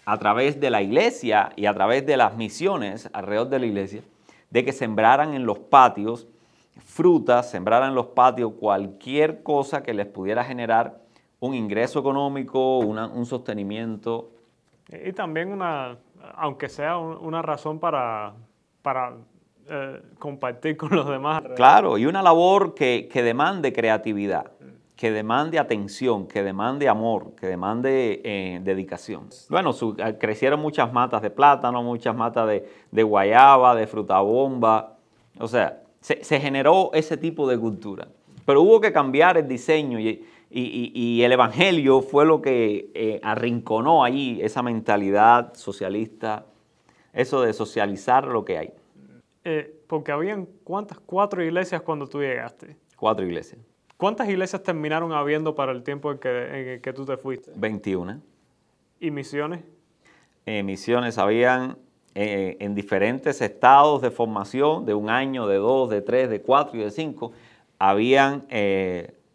a 0.05 0.19
través 0.19 0.59
de 0.59 0.71
la 0.71 0.83
iglesia 0.83 1.53
y 1.55 1.67
a 1.67 1.73
través 1.73 2.05
de 2.05 2.17
las 2.17 2.37
misiones 2.37 3.09
alrededor 3.13 3.49
de 3.49 3.59
la 3.61 3.67
iglesia, 3.67 4.03
de 4.51 4.65
que 4.65 4.73
sembraran 4.73 5.35
en 5.35 5.47
los 5.47 5.61
patios 5.61 6.27
frutas, 6.77 7.51
sembrar 7.51 7.83
en 7.85 7.95
los 7.95 8.07
patios 8.07 8.53
cualquier 8.59 9.43
cosa 9.43 9.83
que 9.83 9.95
les 9.95 10.07
pudiera 10.07 10.45
generar 10.45 11.01
un 11.41 11.55
ingreso 11.55 11.99
económico, 11.99 12.79
un 12.79 13.27
sostenimiento. 13.27 14.31
Y 14.89 15.13
también 15.13 15.53
una, 15.53 15.99
aunque 16.37 16.69
sea 16.69 16.97
una 16.99 17.43
razón 17.43 17.79
para, 17.79 18.35
para 18.83 19.15
eh, 19.69 20.03
compartir 20.19 20.77
con 20.77 20.91
los 20.95 21.09
demás. 21.09 21.43
Claro, 21.57 21.99
y 21.99 22.07
una 22.07 22.23
labor 22.23 22.75
que, 22.75 23.09
demande 23.15 23.73
creatividad, 23.73 24.53
que 24.97 25.11
demande 25.11 25.59
atención, 25.59 26.27
que 26.27 26.43
demande 26.43 26.89
amor, 26.89 27.35
que 27.35 27.47
demande 27.47 28.21
eh, 28.25 28.61
dedicación. 28.63 29.29
Bueno, 29.49 29.71
eh, 29.99 30.17
crecieron 30.19 30.61
muchas 30.61 30.93
matas 30.93 31.23
de 31.23 31.31
plátano, 31.31 31.83
muchas 31.83 32.15
matas 32.15 32.49
de, 32.49 32.69
de 32.91 33.03
guayaba, 33.03 33.75
de 33.75 33.87
frutabomba, 33.87 34.97
o 35.39 35.49
sea, 35.49 35.84
se, 36.05 36.41
generó 36.41 36.91
ese 36.93 37.17
tipo 37.17 37.49
de 37.49 37.59
cultura. 37.59 38.09
Pero 38.45 38.61
hubo 38.61 38.81
que 38.81 38.93
cambiar 38.93 39.39
el 39.39 39.49
diseño 39.49 39.99
y, 39.99 40.23
el 40.51 41.33
Evangelio 41.33 42.03
fue 42.03 42.27
lo 42.27 42.41
que 42.41 42.91
eh, 42.95 43.21
arrinconó 43.23 44.05
allí 44.05 44.41
esa 44.41 44.63
mentalidad 44.63 45.55
socialista, 45.55 46.47
eso 47.13 47.43
de 47.43 47.53
socializar 47.53 48.27
lo 48.27 48.45
que 48.45 48.59
hay. 48.59 48.73
Eh, 49.45 49.81
porque 49.89 50.13
habían 50.13 50.47
cuántas, 50.63 51.01
cuatro 51.01 51.43
iglesias 51.43 51.83
cuando 51.83 52.07
tú 52.07 52.21
llegaste. 52.21 52.77
Cuatro 52.97 53.25
iglesias. 53.25 53.61
¿Cuántas 53.97 54.29
iglesias 54.29 54.63
terminaron 54.63 55.13
habiendo 55.13 55.55
para 55.55 55.73
el 55.73 55.83
tiempo 55.83 56.13
en 56.13 56.19
que, 56.19 56.81
que 56.83 56.93
tú 56.93 57.05
te 57.05 57.17
fuiste? 57.17 57.51
21. 57.57 58.21
¿Y 59.01 59.11
misiones? 59.11 59.61
Eh, 60.47 60.63
misiones 60.63 61.19
habían 61.19 61.79
eh, 62.15 62.57
en 62.61 62.75
diferentes 62.75 63.41
estados 63.41 64.01
de 64.01 64.11
formación, 64.11 64.87
de 64.87 64.95
un 64.95 65.11
año, 65.11 65.49
de 65.49 65.57
dos, 65.57 65.91
de 65.91 66.01
tres, 66.01 66.31
de 66.31 66.41
cuatro 66.41 66.79
y 66.79 66.85
de 66.85 66.91
cinco, 66.91 67.33
habían 67.79 68.47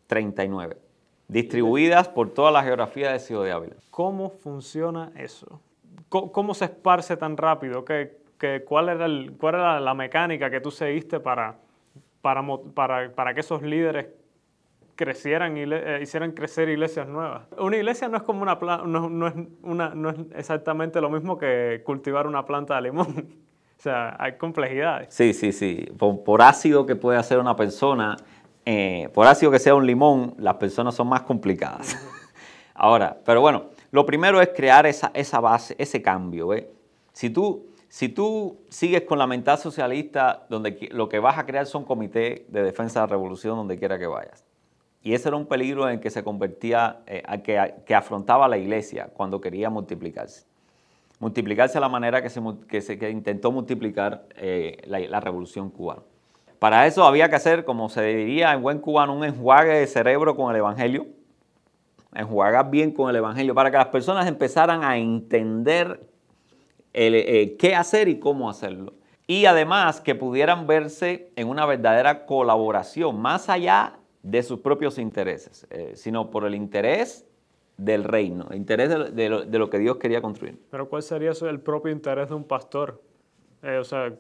39, 0.08 0.76
eh, 0.76 0.80
distribuidas 1.28 2.08
por 2.08 2.34
toda 2.34 2.52
la 2.52 2.64
geografía 2.64 3.12
de 3.12 3.20
Ciudad 3.20 3.44
de 3.44 3.52
Ávila. 3.52 3.76
¿Cómo 3.92 4.30
funciona 4.30 5.12
eso? 5.18 5.60
¿Cómo, 6.08 6.54
se 6.54 6.66
esparce 6.66 7.18
tan 7.18 7.36
rápido? 7.36 7.84
¿Qué, 7.84 8.18
que, 8.40 8.64
¿cuál, 8.64 8.90
era 8.90 9.08
¿Cuál 9.38 9.56
era 9.56 9.80
la 9.80 9.94
mecánica 9.94 10.50
que 10.50 10.62
tú 10.62 10.72
seguiste 10.72 11.20
para, 11.20 11.58
para, 12.22 12.42
para, 12.74 13.12
para 13.12 13.34
que 13.34 13.42
esos 13.42 13.62
líderes 13.62 14.08
crecieran 15.00 15.56
eh, 15.56 16.00
hicieran 16.02 16.34
crecer 16.34 16.68
iglesias 16.68 17.08
nuevas. 17.08 17.44
Una 17.58 17.78
iglesia 17.78 18.10
no 18.10 18.18
es 18.18 18.24
como 18.24 18.42
una 18.42 18.56
no, 18.86 19.10
no, 19.10 19.28
es 19.28 19.34
una, 19.64 19.96
no 19.96 20.10
es 20.10 20.18
exactamente 20.36 21.00
lo 21.00 21.10
mismo 21.10 21.38
que 21.38 21.82
cultivar 21.86 22.28
una 22.28 22.46
planta 22.46 22.76
de 22.76 22.82
limón. 22.82 23.08
o 23.80 23.82
sea, 23.82 24.18
hay 24.20 24.34
complejidades. 24.38 25.08
Sí, 25.14 25.34
sí, 25.34 25.54
sí. 25.54 25.90
Por, 25.98 26.42
ácido 26.42 26.86
que 26.86 26.98
puede 26.98 27.18
hacer 27.18 27.40
una 27.40 27.56
persona, 27.56 28.18
eh, 28.66 29.08
por 29.14 29.26
ácido 29.26 29.54
que 29.54 29.60
sea 29.60 29.74
un 29.74 29.88
limón, 29.88 30.36
las 30.38 30.56
personas 30.56 30.96
son 30.96 31.08
más 31.08 31.22
complicadas. 31.22 31.98
Ahora, 32.74 33.18
pero 33.24 33.40
bueno, 33.40 33.70
lo 33.92 34.06
primero 34.06 34.42
es 34.42 34.50
crear 34.50 34.86
esa, 34.86 35.12
esa 35.14 35.40
base, 35.40 35.76
ese 35.78 36.02
cambio. 36.02 36.54
¿eh? 36.54 36.70
Si 37.14 37.30
tú 37.30 37.70
si 37.88 38.10
tú 38.10 38.60
sigues 38.70 39.04
con 39.04 39.18
la 39.18 39.26
mentalidad 39.26 39.64
socialista, 39.64 40.46
donde 40.48 40.90
lo 40.92 41.10
que 41.10 41.20
vas 41.20 41.40
a 41.40 41.46
crear 41.46 41.66
son 41.66 41.86
comités 41.86 42.44
de 42.52 42.64
defensa 42.64 43.00
de 43.00 43.08
la 43.08 43.12
revolución 43.12 43.56
donde 43.56 43.80
quiera 43.80 43.98
que 43.98 44.06
vayas. 44.06 44.49
Y 45.02 45.14
ese 45.14 45.30
era 45.30 45.38
un 45.38 45.46
peligro 45.46 45.90
en 45.90 46.00
que 46.00 46.10
se 46.10 46.24
convertía, 46.24 47.00
eh, 47.08 47.24
que, 47.86 47.96
afrontaba 47.96 48.48
la 48.48 48.58
iglesia 48.58 49.10
cuando 49.14 49.40
quería 49.40 49.70
multiplicarse. 49.70 50.46
Multiplicarse 51.20 51.78
a 51.78 51.82
la 51.82 51.90
manera 51.90 52.22
que 52.22 52.30
se, 52.30 53.00
que 53.00 53.10
intentó 53.10 53.52
multiplicar 53.52 54.26
eh, 54.36 54.78
la, 54.86 55.20
revolución 55.20 55.70
cubana. 55.70 56.02
Para 56.60 56.86
eso 56.88 57.06
había 57.06 57.30
que 57.30 57.36
hacer, 57.36 57.64
como 57.64 57.88
se 57.88 58.04
diría 58.04 58.52
en 58.54 58.62
buen 58.62 58.80
cubano, 58.80 59.16
un 59.16 59.24
enjuague 59.24 59.74
de 59.74 59.88
cerebro 59.88 60.36
con 60.36 60.52
el 60.52 60.58
Evangelio. 60.58 61.08
Enjuagar 62.14 62.70
bien 62.70 62.92
con 62.92 63.10
el 63.10 63.16
Evangelio 63.16 63.56
para 63.56 63.72
que 63.72 63.78
las 63.78 63.88
personas 63.88 64.28
empezaran 64.28 64.84
a 64.84 64.98
entender 64.98 66.02
eh, 66.94 67.56
qué 67.58 67.76
hacer 67.76 68.10
y 68.10 68.20
cómo 68.20 68.50
hacerlo. 68.50 68.94
Y 69.28 69.46
además 69.46 70.02
que 70.02 70.16
pudieran 70.16 70.68
verse 70.68 71.32
en 71.36 71.48
una 71.48 71.66
verdadera 71.66 72.26
colaboración, 72.26 73.22
más 73.22 73.48
allá 73.48 73.99
de 74.24 74.44
sus 74.44 74.60
propios 74.60 74.98
intereses, 74.98 75.66
eh, 75.70 75.94
sino 75.96 76.30
por 76.30 76.46
el 76.46 76.56
interés 76.56 77.26
del 77.78 78.04
reino, 78.04 78.48
el 78.50 78.58
interés 78.58 78.90
de, 79.16 79.30
lo, 79.30 79.70
que 79.70 79.80
Dios 79.80 79.98
quería 79.98 80.22
construir. 80.22 80.60
Pero 80.70 80.90
¿cuál 80.90 81.02
sería 81.02 81.32
el 81.32 81.60
propio 81.62 81.92
interés 81.92 82.30
de 82.30 82.36
un 82.36 82.44
pastor? 82.44 83.02
Eh, 83.64 83.78
o 83.78 83.84
sea, 83.84 84.14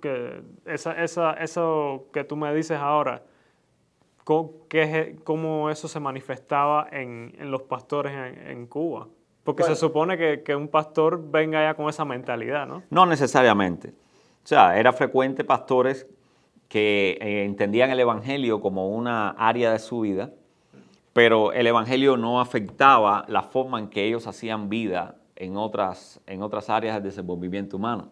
que 0.00 0.42
esa, 0.64 1.02
esa, 1.02 1.32
eso 1.34 2.06
que 2.12 2.24
tú 2.24 2.36
me 2.36 2.52
dices 2.52 2.78
ahora, 2.78 3.22
¿cómo, 4.24 5.70
eso 5.70 5.86
se 5.86 6.00
manifestaba 6.00 6.88
en, 6.90 7.32
los 7.38 7.62
pastores 7.62 8.12
en, 8.46 8.66
Cuba? 8.66 9.06
Porque 9.44 9.62
se 9.62 9.76
supone 9.76 10.18
que, 10.18 10.42
que, 10.42 10.56
un 10.56 10.66
pastor 10.66 11.30
venga 11.30 11.62
ya 11.62 11.74
con 11.74 11.88
esa 11.88 12.04
mentalidad, 12.04 12.66
¿no? 12.66 12.82
No 12.90 13.06
necesariamente. 13.06 13.90
O 13.90 14.48
sea, 14.48 14.76
era 14.76 14.92
frecuente 14.92 15.44
pastores 15.44 16.08
que 16.68 17.18
eh, 17.20 17.44
entendían 17.44 17.90
el 17.90 18.00
Evangelio 18.00 18.60
como 18.60 18.88
una 18.88 19.30
área 19.30 19.72
de 19.72 19.78
su 19.78 20.00
vida, 20.00 20.32
pero 21.12 21.52
el 21.52 21.66
Evangelio 21.66 22.16
no 22.16 22.40
afectaba 22.40 23.24
la 23.28 23.42
forma 23.42 23.78
en 23.78 23.88
que 23.88 24.04
ellos 24.04 24.26
hacían 24.26 24.68
vida 24.68 25.16
en 25.36 25.56
otras, 25.56 26.20
en 26.26 26.42
otras 26.42 26.68
áreas 26.68 26.94
del 26.94 27.04
desenvolvimiento 27.04 27.76
humano. 27.76 28.10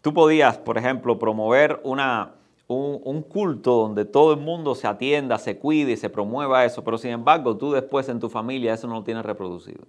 Tú 0.00 0.14
podías, 0.14 0.56
por 0.58 0.78
ejemplo, 0.78 1.18
promover 1.18 1.80
una, 1.82 2.34
un, 2.68 3.22
culto 3.22 3.72
donde 3.72 4.04
todo 4.04 4.32
el 4.32 4.40
mundo 4.40 4.74
se 4.74 4.86
atienda, 4.86 5.38
se 5.38 5.58
cuide 5.58 5.92
y 5.92 5.96
se 5.96 6.10
promueva 6.10 6.64
eso, 6.64 6.84
pero 6.84 6.98
sin 6.98 7.10
embargo 7.10 7.56
tú 7.56 7.72
después 7.72 8.08
en 8.08 8.20
tu 8.20 8.28
familia 8.28 8.74
eso 8.74 8.86
no 8.86 8.94
lo 8.94 9.04
tienes 9.04 9.24
reproducido. 9.24 9.84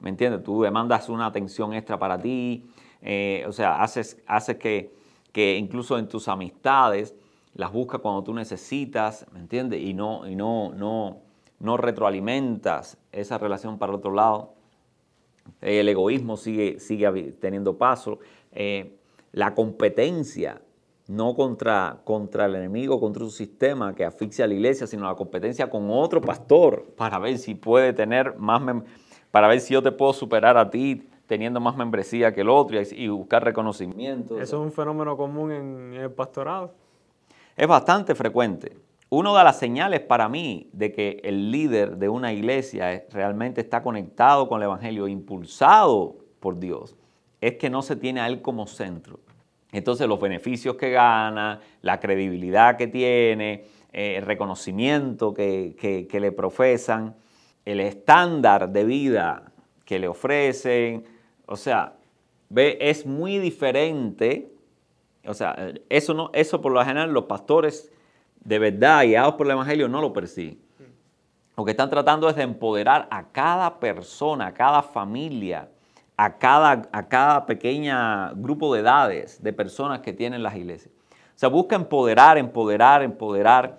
¿Me 0.00 0.10
entiendes? 0.10 0.42
Tú 0.42 0.62
demandas 0.62 1.08
una 1.08 1.26
atención 1.26 1.74
extra 1.74 1.98
para 1.98 2.18
ti, 2.18 2.64
eh, 3.02 3.44
o 3.48 3.52
sea, 3.52 3.82
haces, 3.82 4.22
haces 4.26 4.56
que, 4.56 4.92
que 5.32 5.56
incluso 5.56 5.98
en 5.98 6.08
tus 6.08 6.28
amistades 6.28 7.14
las 7.54 7.72
buscas 7.72 8.00
cuando 8.00 8.22
tú 8.22 8.34
necesitas, 8.34 9.26
¿me 9.32 9.40
entiendes? 9.40 9.82
Y 9.82 9.94
no, 9.94 10.28
y 10.28 10.36
no, 10.36 10.72
no, 10.72 11.18
no 11.60 11.76
retroalimentas 11.76 12.98
esa 13.12 13.38
relación 13.38 13.78
para 13.78 13.92
el 13.92 13.98
otro 13.98 14.12
lado. 14.12 14.54
El 15.60 15.88
egoísmo 15.88 16.36
sigue, 16.36 16.78
sigue 16.78 17.10
teniendo 17.40 17.76
paso. 17.76 18.18
Eh, 18.52 18.96
la 19.32 19.54
competencia, 19.54 20.60
no 21.08 21.34
contra, 21.34 22.00
contra 22.04 22.46
el 22.46 22.54
enemigo, 22.54 23.00
contra 23.00 23.24
un 23.24 23.30
sistema 23.30 23.94
que 23.94 24.04
asfixia 24.04 24.44
a 24.44 24.48
la 24.48 24.54
iglesia, 24.54 24.86
sino 24.86 25.06
la 25.06 25.14
competencia 25.14 25.70
con 25.70 25.90
otro 25.90 26.20
pastor 26.20 26.84
para 26.96 27.18
ver 27.18 27.38
si 27.38 27.54
puede 27.54 27.92
tener 27.92 28.36
más, 28.36 28.62
para 29.30 29.48
ver 29.48 29.60
si 29.60 29.74
yo 29.74 29.82
te 29.82 29.90
puedo 29.90 30.12
superar 30.12 30.58
a 30.58 30.70
ti 30.70 31.08
teniendo 31.26 31.60
más 31.60 31.76
membresía 31.76 32.32
que 32.32 32.42
el 32.42 32.48
otro 32.48 32.78
y, 32.80 33.08
buscar 33.08 33.44
reconocimiento. 33.44 34.40
Eso 34.40 34.56
es 34.56 34.62
un 34.62 34.72
fenómeno 34.72 35.16
común 35.16 35.52
en 35.52 35.94
el 35.94 36.10
pastorado 36.10 36.72
es 37.58 37.66
bastante 37.66 38.14
frecuente. 38.14 38.76
Una 39.10 39.36
de 39.36 39.42
las 39.42 39.58
señales 39.58 40.00
para 40.00 40.28
mí 40.28 40.70
de 40.72 40.92
que 40.92 41.20
el 41.24 41.50
líder 41.50 41.96
de 41.96 42.08
una 42.08 42.32
iglesia 42.32 43.04
realmente 43.10 43.60
está 43.60 43.82
conectado 43.82 44.48
con 44.48 44.60
el 44.60 44.66
Evangelio, 44.66 45.08
impulsado 45.08 46.18
por 46.38 46.60
Dios, 46.60 46.94
es 47.40 47.54
que 47.54 47.68
no 47.68 47.82
se 47.82 47.96
tiene 47.96 48.20
a 48.20 48.28
Él 48.28 48.42
como 48.42 48.68
centro. 48.68 49.18
Entonces 49.72 50.06
los 50.06 50.20
beneficios 50.20 50.76
que 50.76 50.90
gana, 50.90 51.60
la 51.82 51.98
credibilidad 51.98 52.76
que 52.76 52.86
tiene, 52.86 53.64
eh, 53.92 54.16
el 54.16 54.24
reconocimiento 54.24 55.34
que, 55.34 56.08
le 56.10 56.32
profesan, 56.32 57.16
el 57.64 57.80
estándar 57.80 58.70
de 58.70 58.84
vida 58.84 59.52
que 59.84 59.98
le 59.98 60.06
ofrecen, 60.06 61.04
o 61.46 61.56
sea, 61.56 61.94
es 62.54 63.04
muy 63.04 63.38
diferente 63.38 64.57
o 65.26 65.34
sea, 65.34 65.72
eso, 65.88 66.14
no, 66.14 66.30
eso 66.32 66.60
por 66.60 66.72
lo 66.72 66.84
general 66.84 67.12
los 67.12 67.24
pastores 67.24 67.92
de 68.44 68.58
verdad 68.58 69.04
guiados 69.04 69.34
por 69.34 69.46
el 69.46 69.52
Evangelio 69.52 69.88
no 69.88 70.00
lo 70.00 70.12
persiguen. 70.12 70.58
Lo 71.56 71.64
que 71.64 71.72
están 71.72 71.90
tratando 71.90 72.28
es 72.28 72.36
de 72.36 72.42
empoderar 72.42 73.08
a 73.10 73.30
cada 73.32 73.80
persona, 73.80 74.46
a 74.46 74.54
cada 74.54 74.80
familia, 74.80 75.68
a 76.16 76.38
cada, 76.38 76.88
a 76.92 77.08
cada 77.08 77.46
pequeña 77.46 78.32
grupo 78.34 78.72
de 78.72 78.80
edades 78.80 79.42
de 79.42 79.52
personas 79.52 80.00
que 80.00 80.12
tienen 80.12 80.42
las 80.42 80.54
iglesias. 80.54 80.94
O 81.10 81.38
sea, 81.38 81.48
busca 81.48 81.74
empoderar, 81.74 82.38
empoderar, 82.38 83.02
empoderar, 83.02 83.78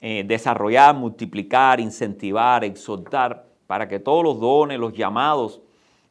eh, 0.00 0.24
desarrollar, 0.26 0.94
multiplicar, 0.94 1.78
incentivar, 1.78 2.64
exhortar, 2.64 3.46
para 3.66 3.86
que 3.86 4.00
todos 4.00 4.24
los 4.24 4.40
dones, 4.40 4.78
los 4.78 4.92
llamados 4.92 5.60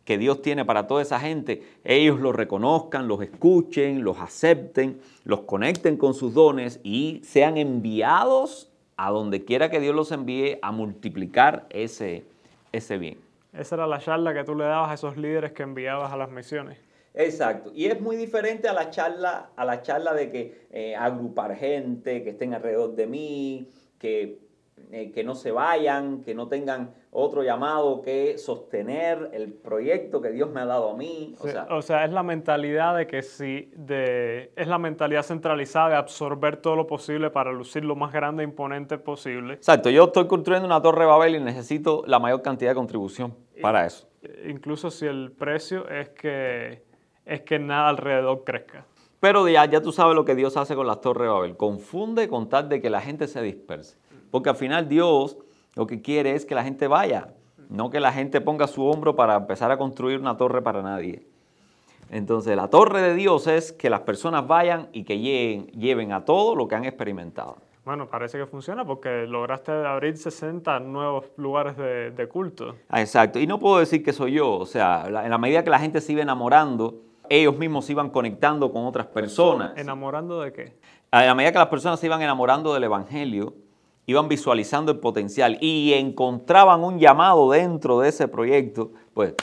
que 0.10 0.18
Dios 0.18 0.42
tiene 0.42 0.66
para 0.66 0.88
toda 0.88 1.04
esa 1.04 1.20
gente, 1.20 1.62
ellos 1.84 2.20
los 2.20 2.36
reconozcan, 2.36 3.08
los 3.08 3.22
escuchen, 3.22 4.04
los 4.04 4.18
acepten, 4.18 5.00
los 5.24 5.42
conecten 5.42 5.98
con 5.98 6.16
sus 6.16 6.34
dones 6.34 6.80
y 6.82 7.22
sean 7.24 7.58
enviados 7.58 8.72
a 8.98 9.12
donde 9.12 9.46
quiera 9.46 9.70
que 9.70 9.80
Dios 9.80 9.94
los 9.94 10.12
envíe 10.12 10.58
a 10.64 10.72
multiplicar 10.72 11.68
ese, 11.70 12.24
ese 12.72 12.98
bien. 12.98 13.20
Esa 13.54 13.76
era 13.76 13.86
la 13.86 14.00
charla 14.00 14.34
que 14.34 14.44
tú 14.44 14.56
le 14.56 14.64
dabas 14.64 14.90
a 14.90 14.94
esos 14.96 15.16
líderes 15.16 15.52
que 15.52 15.62
enviabas 15.62 16.12
a 16.12 16.18
las 16.18 16.32
misiones. 16.32 16.80
Exacto. 17.14 17.72
Y 17.76 17.86
es 17.86 18.02
muy 18.02 18.16
diferente 18.16 18.68
a 18.68 18.74
la 18.74 18.90
charla, 18.90 19.52
a 19.56 19.64
la 19.64 19.84
charla 19.84 20.16
de 20.16 20.32
que 20.32 20.68
eh, 20.72 20.96
agrupar 20.96 21.56
gente, 21.56 22.24
que 22.24 22.32
estén 22.32 22.56
alrededor 22.56 22.96
de 22.96 23.06
mí, 23.06 23.70
que 24.00 24.40
eh, 24.92 25.12
que 25.12 25.24
no 25.24 25.36
se 25.36 25.52
vayan, 25.52 26.24
que 26.24 26.34
no 26.34 26.48
tengan 26.48 26.94
otro 27.12 27.44
llamado 27.44 28.02
que 28.02 28.38
sostener 28.38 29.30
el 29.34 29.54
proyecto 29.54 30.22
que 30.22 30.32
Dios 30.32 30.50
me 30.50 30.62
ha 30.62 30.66
dado 30.66 30.92
a 30.92 30.98
mí. 30.98 31.36
O, 31.70 31.82
sea, 31.82 32.06
es 32.06 32.12
la 32.12 32.24
mentalidad 32.24 32.96
de 32.96 33.08
que 33.08 33.22
sí, 33.22 33.72
de, 33.76 34.52
es 34.56 34.68
la 34.68 34.78
mentalidad 34.78 35.24
centralizada 35.24 35.90
de 35.90 35.96
absorber 35.96 36.58
todo 36.58 36.76
lo 36.76 36.88
posible 36.88 37.30
para 37.30 37.52
lucir 37.52 37.84
lo 37.84 37.96
más 37.96 38.12
grande 38.12 38.44
e 38.44 38.46
imponente 38.46 38.98
posible. 38.98 39.56
Exacto, 39.56 39.90
yo 39.90 40.06
estoy 40.06 40.28
construyendo 40.28 40.68
una 40.68 40.82
torre 40.82 41.06
Babel 41.06 41.36
y 41.36 41.40
necesito 41.40 42.04
la 42.06 42.20
mayor 42.20 42.42
cantidad 42.42 42.72
de 42.72 42.76
contribución 42.76 43.36
para 43.62 43.86
eso. 43.86 44.08
Incluso 44.48 44.92
si 44.92 45.06
el 45.06 45.32
precio 45.32 45.88
es 45.90 46.10
que, 46.10 46.84
es 47.26 47.42
que 47.42 47.60
nada 47.60 47.90
alrededor 47.90 48.44
crezca. 48.44 48.86
Pero 49.20 49.48
ya, 49.50 49.66
ya 49.66 49.82
tú 49.82 49.92
sabes 49.92 50.16
lo 50.16 50.24
que 50.24 50.36
Dios 50.36 50.56
hace 50.56 50.76
con 50.76 50.88
las 50.88 51.02
torres 51.02 51.24
de 51.24 51.30
Babel. 51.30 51.58
Confunde 51.58 52.30
con 52.30 52.48
tal 52.48 52.70
de 52.70 52.82
que 52.82 52.90
la 52.90 53.02
gente 53.02 53.28
se 53.28 53.42
disperse. 53.42 53.98
Porque 54.32 54.50
al 54.50 54.56
final 54.56 54.88
Dios 54.88 55.38
lo 55.76 55.88
que 55.88 56.02
quiere 56.02 56.36
es 56.36 56.46
que 56.46 56.56
la 56.56 56.64
gente 56.64 56.88
vaya, 56.88 57.30
no 57.70 57.90
que 57.90 58.00
la 58.00 58.12
gente 58.12 58.42
ponga 58.42 58.68
su 58.68 58.86
hombro 58.86 59.16
para 59.16 59.36
empezar 59.36 59.72
a 59.72 59.78
construir 59.78 60.20
una 60.20 60.38
torre 60.38 60.62
para 60.62 60.82
nadie. 60.82 61.26
Entonces 62.10 62.56
la 62.56 62.70
torre 62.70 63.02
de 63.02 63.14
Dios 63.14 63.48
es 63.48 63.72
que 63.72 63.90
las 63.90 64.02
personas 64.02 64.48
vayan 64.48 64.90
y 64.94 65.04
que 65.04 65.20
lleven, 65.20 66.12
a 66.12 66.26
todo 66.26 66.56
lo 66.56 66.68
que 66.68 66.76
han 66.76 66.86
experimentado. 66.86 67.58
Bueno, 67.86 68.08
parece 68.08 68.38
que 68.38 68.46
funciona 68.46 68.86
porque 68.86 69.26
lograste 69.28 69.72
abrir 69.72 70.18
60 70.18 70.80
nuevos 70.80 71.26
lugares 71.38 71.76
de, 71.78 72.28
culto. 72.28 72.76
Ah, 72.88 73.02
exacto, 73.02 73.40
y 73.40 73.48
no 73.48 73.60
puedo 73.60 73.80
decir 73.80 74.04
que 74.04 74.14
soy 74.14 74.34
yo, 74.34 74.52
o 74.52 74.66
sea, 74.66 75.06
en 75.08 75.30
la 75.30 75.38
medida 75.38 75.64
que 75.64 75.70
la 75.70 75.80
gente 75.80 76.02
se 76.02 76.12
iba 76.12 76.22
enamorando, 76.22 76.96
ellos 77.30 77.58
mismos 77.58 77.86
se 77.86 77.94
iban 77.94 78.10
conectando 78.10 78.72
con 78.72 78.86
otras 78.86 79.08
personas. 79.08 79.74
¿Enamorando 79.78 80.42
de 80.42 80.52
qué? 80.52 80.78
A 81.12 81.24
la 81.24 81.34
medida 81.34 81.52
que 81.52 81.60
las 81.60 81.68
personas 81.68 82.00
se 82.00 82.06
iban 82.06 82.22
enamorando 82.22 82.74
del 82.74 82.84
Evangelio, 82.84 83.54
iban 84.10 84.28
visualizando 84.28 84.92
el 84.92 84.98
potencial 84.98 85.60
y 85.62 85.94
encontraban 85.94 86.84
un 86.84 86.98
llamado 86.98 87.52
dentro 87.52 88.00
de 88.00 88.10
ese 88.10 88.28
proyecto, 88.28 88.92
pues 89.14 89.36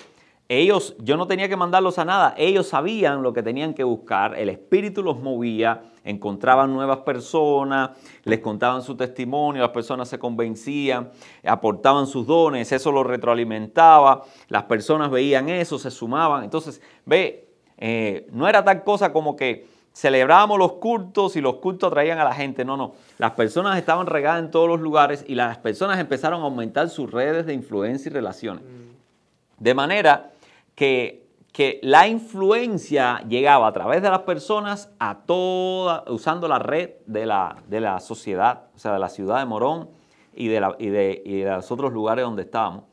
ellos, 0.49 0.97
yo 0.99 1.17
no 1.17 1.29
tenía 1.29 1.49
que 1.49 1.55
mandarlos 1.55 2.01
a 2.01 2.05
nada, 2.05 2.35
ellos 2.37 2.67
sabían 2.67 3.23
lo 3.23 3.33
que 3.33 3.45
tenían 3.45 3.75
que 3.75 3.85
buscar, 3.85 4.37
el 4.37 4.49
Espíritu 4.49 5.05
los 5.05 5.21
movía, 5.21 5.83
encontraban 6.03 6.73
nuevas 6.73 6.99
personas, 6.99 7.91
les 8.25 8.41
contaban 8.41 8.83
su 8.83 8.97
testimonio, 8.97 9.63
las 9.63 9.71
personas 9.71 10.09
se 10.09 10.19
convencían, 10.19 11.11
aportaban 11.45 12.09
sus 12.09 12.27
dones, 12.27 12.73
eso 12.73 12.91
los 12.91 13.07
retroalimentaba, 13.07 14.25
las 14.49 14.65
personas 14.65 15.13
veían 15.13 15.49
eso, 15.49 15.79
se 15.79 15.93
sumaban. 15.93 16.43
Entonces, 16.43 16.83
ve, 17.05 17.49
eh, 17.77 18.27
no 18.33 18.49
era 18.49 18.65
tal 18.65 18.83
cosa 18.83 19.13
como 19.13 19.37
que 19.37 19.76
celebrábamos 19.97 20.59
los 20.59 20.73
cultos 20.73 21.37
y 21.37 21.41
los 21.41 21.55
cultos 21.55 21.87
atraían 21.87 22.19
a 22.19 22.25
la 22.25 22.35
gente, 22.35 22.67
no, 22.67 22.77
no, 22.77 22.93
las 23.17 23.31
personas 23.31 23.79
estaban 23.79 24.07
regadas 24.07 24.41
en 24.45 24.51
todos 24.51 24.69
los 24.69 24.79
lugares 24.79 25.25
y 25.27 25.35
las 25.35 25.57
personas 25.57 25.99
empezaron 25.99 26.43
a 26.43 26.45
aumentar 26.45 26.91
sus 26.91 27.11
redes 27.11 27.47
de 27.47 27.55
influencia 27.55 28.11
y 28.11 28.13
relaciones. 28.13 28.63
Mm. 28.63 29.65
De 29.65 29.75
manera 29.75 30.33
que, 30.75 31.25
que 31.51 31.81
la 31.83 32.09
influencia 32.09 33.25
llegaba 33.27 33.69
a 33.69 33.73
través 33.73 34.03
de 34.03 34.11
las 34.11 34.19
personas 34.21 34.91
a 34.99 35.21
toda, 35.25 36.05
usando 36.09 36.47
la 36.47 36.59
red 36.59 36.91
de 37.07 37.25
la, 37.25 37.57
de 37.67 37.81
la 37.81 37.99
sociedad, 38.01 38.65
o 38.77 38.79
sea, 38.79 38.93
de 38.93 38.99
la 38.99 39.09
ciudad 39.09 39.39
de 39.39 39.47
Morón 39.47 39.89
y 40.35 40.49
de, 40.49 40.61
la, 40.61 40.77
y 40.79 40.89
de, 40.91 41.23
y 41.25 41.39
de 41.39 41.51
los 41.51 41.73
otros 41.73 41.91
lugares 41.95 42.23
donde 42.23 42.43
estábamos. 42.43 42.85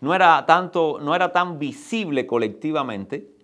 No 0.00 0.16
era, 0.16 0.44
tanto, 0.46 0.98
no 1.00 1.14
era 1.14 1.30
tan 1.30 1.60
visible 1.60 2.26
colectivamente 2.26 3.39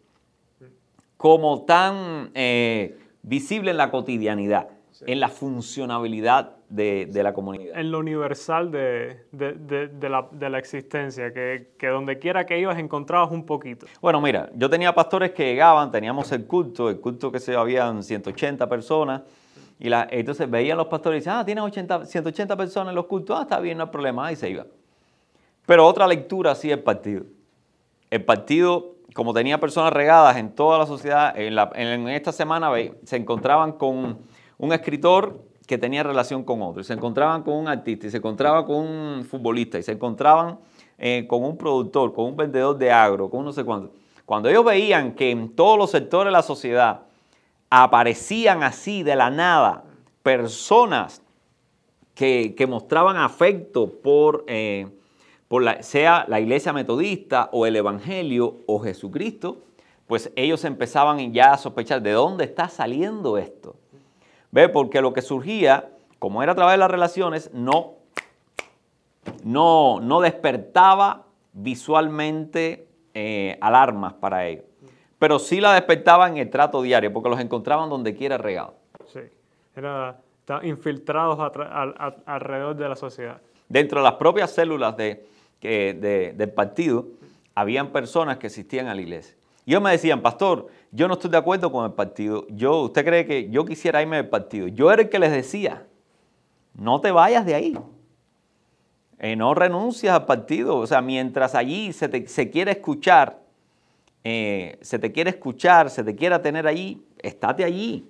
como 1.16 1.62
tan 1.62 2.30
eh, 2.34 2.98
visible 3.22 3.70
en 3.70 3.76
la 3.76 3.90
cotidianidad, 3.90 4.68
en 5.06 5.20
la 5.20 5.28
funcionabilidad 5.28 6.56
de, 6.68 7.08
la 7.22 7.32
comunidad. 7.32 7.78
En 7.78 7.90
lo 7.90 7.98
universal 7.98 8.70
de, 8.70 9.20
la, 9.32 10.58
existencia, 10.58 11.32
que, 11.32 11.86
donde 11.86 12.18
quiera 12.18 12.44
que 12.44 12.58
ibas 12.58 12.78
encontrabas 12.78 13.30
un 13.30 13.44
poquito. 13.44 13.86
Bueno, 14.00 14.20
mira, 14.20 14.50
yo 14.54 14.68
tenía 14.68 14.94
pastores 14.94 15.32
que 15.32 15.44
llegaban, 15.44 15.90
teníamos 15.90 16.30
el 16.32 16.46
culto, 16.46 16.90
el 16.90 17.00
culto 17.00 17.30
que 17.30 17.40
se 17.40 17.54
habían 17.54 18.02
180 18.02 18.68
personas, 18.68 19.22
y 19.78 19.88
la, 19.88 20.06
entonces 20.10 20.48
veían 20.50 20.78
los 20.78 20.86
pastores 20.86 21.18
y 21.18 21.20
decían, 21.20 21.38
ah, 21.38 21.44
tienes 21.44 21.62
80, 21.62 22.06
180 22.06 22.56
personas 22.56 22.88
en 22.90 22.94
los 22.94 23.06
cultos, 23.06 23.36
ah, 23.38 23.42
está 23.42 23.60
bien, 23.60 23.78
no 23.78 23.84
hay 23.84 23.90
problema, 23.90 24.26
ahí 24.26 24.36
se 24.36 24.48
iba. 24.48 24.66
Pero 25.66 25.86
otra 25.86 26.06
lectura 26.06 26.54
sí 26.54 26.70
el 26.70 26.82
partido. 26.82 27.24
El 28.08 28.24
partido, 28.24 28.95
como 29.16 29.32
tenía 29.32 29.58
personas 29.58 29.94
regadas 29.94 30.36
en 30.36 30.54
toda 30.54 30.78
la 30.78 30.84
sociedad, 30.84 31.34
en, 31.38 32.08
esta 32.08 32.32
semana 32.32 32.70
se 33.04 33.16
encontraban 33.16 33.72
con 33.72 34.18
un 34.58 34.72
escritor 34.74 35.42
que 35.66 35.78
tenía 35.78 36.02
relación 36.02 36.44
con 36.44 36.60
otro. 36.60 36.82
Y 36.82 36.84
se 36.84 36.92
encontraban 36.92 37.42
con 37.42 37.54
un 37.54 37.66
artista, 37.66 38.06
y 38.06 38.10
se 38.10 38.18
encontraban 38.18 38.64
con 38.66 38.76
un 38.76 39.24
futbolista, 39.24 39.78
y 39.78 39.82
se 39.82 39.92
encontraban 39.92 40.58
eh, 40.98 41.24
con 41.26 41.42
un 41.44 41.56
productor, 41.56 42.12
con 42.12 42.26
un 42.26 42.36
vendedor 42.36 42.76
de 42.76 42.92
agro, 42.92 43.30
con 43.30 43.42
no 43.42 43.52
sé 43.52 43.64
cuánto. 43.64 43.90
Cuando 44.26 44.50
ellos 44.50 44.64
veían 44.66 45.14
que 45.14 45.30
en 45.30 45.56
todos 45.56 45.78
los 45.78 45.90
sectores 45.90 46.26
de 46.26 46.32
la 46.32 46.42
sociedad 46.42 47.00
aparecían 47.70 48.62
así 48.62 49.02
de 49.02 49.16
la 49.16 49.30
nada 49.30 49.84
personas 50.22 51.22
que, 52.14 52.66
mostraban 52.68 53.16
afecto 53.16 53.90
por, 53.90 54.44
eh, 54.46 54.88
por 55.48 55.62
la, 55.62 55.82
sea 55.82 56.24
la 56.28 56.40
iglesia 56.40 56.72
metodista 56.72 57.48
o 57.52 57.66
el 57.66 57.76
evangelio 57.76 58.58
o 58.66 58.80
Jesucristo, 58.80 59.62
pues 60.06 60.32
ellos 60.36 60.64
empezaban 60.64 61.32
ya 61.32 61.52
a 61.52 61.58
sospechar 61.58 62.02
de 62.02 62.12
dónde 62.12 62.44
está 62.44 62.68
saliendo 62.68 63.38
esto. 63.38 63.76
¿Ve? 64.50 64.68
Porque 64.68 65.00
lo 65.00 65.12
que 65.12 65.22
surgía, 65.22 65.90
como 66.18 66.42
era 66.42 66.52
a 66.52 66.54
través 66.54 66.74
de 66.74 66.78
las 66.78 66.90
relaciones, 66.90 67.50
no, 67.52 67.94
no, 69.44 70.00
no 70.00 70.20
despertaba 70.20 71.26
visualmente 71.52 72.88
eh, 73.14 73.58
alarmas 73.60 74.14
para 74.14 74.46
ellos. 74.46 74.64
Pero 75.18 75.38
sí 75.38 75.60
la 75.60 75.72
despertaba 75.72 76.28
en 76.28 76.36
el 76.36 76.50
trato 76.50 76.82
diario, 76.82 77.12
porque 77.12 77.30
los 77.30 77.40
encontraban 77.40 77.88
donde 77.88 78.14
quiera 78.14 78.36
regados. 78.36 78.74
Sí, 79.06 79.20
eran 79.74 80.16
infiltrados 80.62 81.38
alrededor 82.26 82.76
de 82.76 82.88
la 82.88 82.96
sociedad. 82.96 83.40
Dentro 83.68 84.00
de 84.00 84.04
las 84.04 84.14
propias 84.14 84.52
células 84.52 84.96
de, 84.96 85.26
del 85.66 86.50
partido, 86.52 87.08
habían 87.54 87.90
personas 87.92 88.38
que 88.38 88.46
asistían 88.46 88.86
a 88.86 88.94
la 88.94 89.00
iglesia. 89.00 89.36
Y 89.66 89.72
ellos 89.72 89.82
me 89.82 89.90
decían, 89.90 90.22
pastor, 90.22 90.68
yo 90.92 91.08
no 91.08 91.14
estoy 91.14 91.30
de 91.30 91.38
acuerdo 91.38 91.72
con 91.72 91.84
el 91.84 91.92
partido. 91.92 92.46
Yo, 92.50 92.82
¿Usted 92.82 93.04
cree 93.04 93.26
que 93.26 93.50
yo 93.50 93.64
quisiera 93.64 94.00
irme 94.00 94.16
del 94.16 94.28
partido? 94.28 94.68
Yo 94.68 94.92
era 94.92 95.02
el 95.02 95.08
que 95.08 95.18
les 95.18 95.32
decía, 95.32 95.84
no 96.74 97.00
te 97.00 97.10
vayas 97.10 97.44
de 97.44 97.54
ahí. 97.54 97.78
Eh, 99.18 99.34
no 99.34 99.54
renuncias 99.54 100.14
al 100.14 100.24
partido. 100.24 100.76
O 100.76 100.86
sea, 100.86 101.02
mientras 101.02 101.56
allí 101.56 101.92
se, 101.92 102.08
te, 102.08 102.28
se 102.28 102.48
quiere 102.48 102.70
escuchar, 102.72 103.40
eh, 104.22 104.78
se 104.82 104.98
te 105.00 105.10
quiere 105.10 105.30
escuchar, 105.30 105.90
se 105.90 106.04
te 106.04 106.14
quiera 106.14 106.42
tener 106.42 106.66
allí, 106.66 107.04
estate 107.18 107.64
allí. 107.64 108.08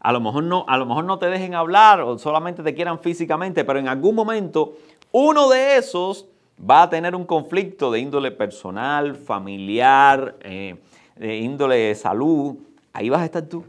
A 0.00 0.12
lo, 0.12 0.20
mejor 0.20 0.44
no, 0.44 0.64
a 0.68 0.78
lo 0.78 0.86
mejor 0.86 1.04
no 1.04 1.18
te 1.18 1.26
dejen 1.26 1.54
hablar 1.54 2.00
o 2.00 2.18
solamente 2.18 2.62
te 2.62 2.74
quieran 2.74 3.00
físicamente, 3.00 3.64
pero 3.64 3.78
en 3.78 3.88
algún 3.88 4.14
momento 4.14 4.76
uno 5.12 5.48
de 5.48 5.76
esos 5.76 6.26
va 6.58 6.82
a 6.82 6.90
tener 6.90 7.14
un 7.14 7.24
conflicto 7.24 7.90
de 7.90 8.00
índole 8.00 8.30
personal, 8.30 9.14
familiar, 9.14 10.36
eh, 10.40 10.76
de 11.16 11.36
índole 11.36 11.76
de 11.76 11.94
salud, 11.94 12.56
ahí 12.92 13.08
vas 13.08 13.22
a 13.22 13.24
estar 13.26 13.42
tú. 13.42 13.64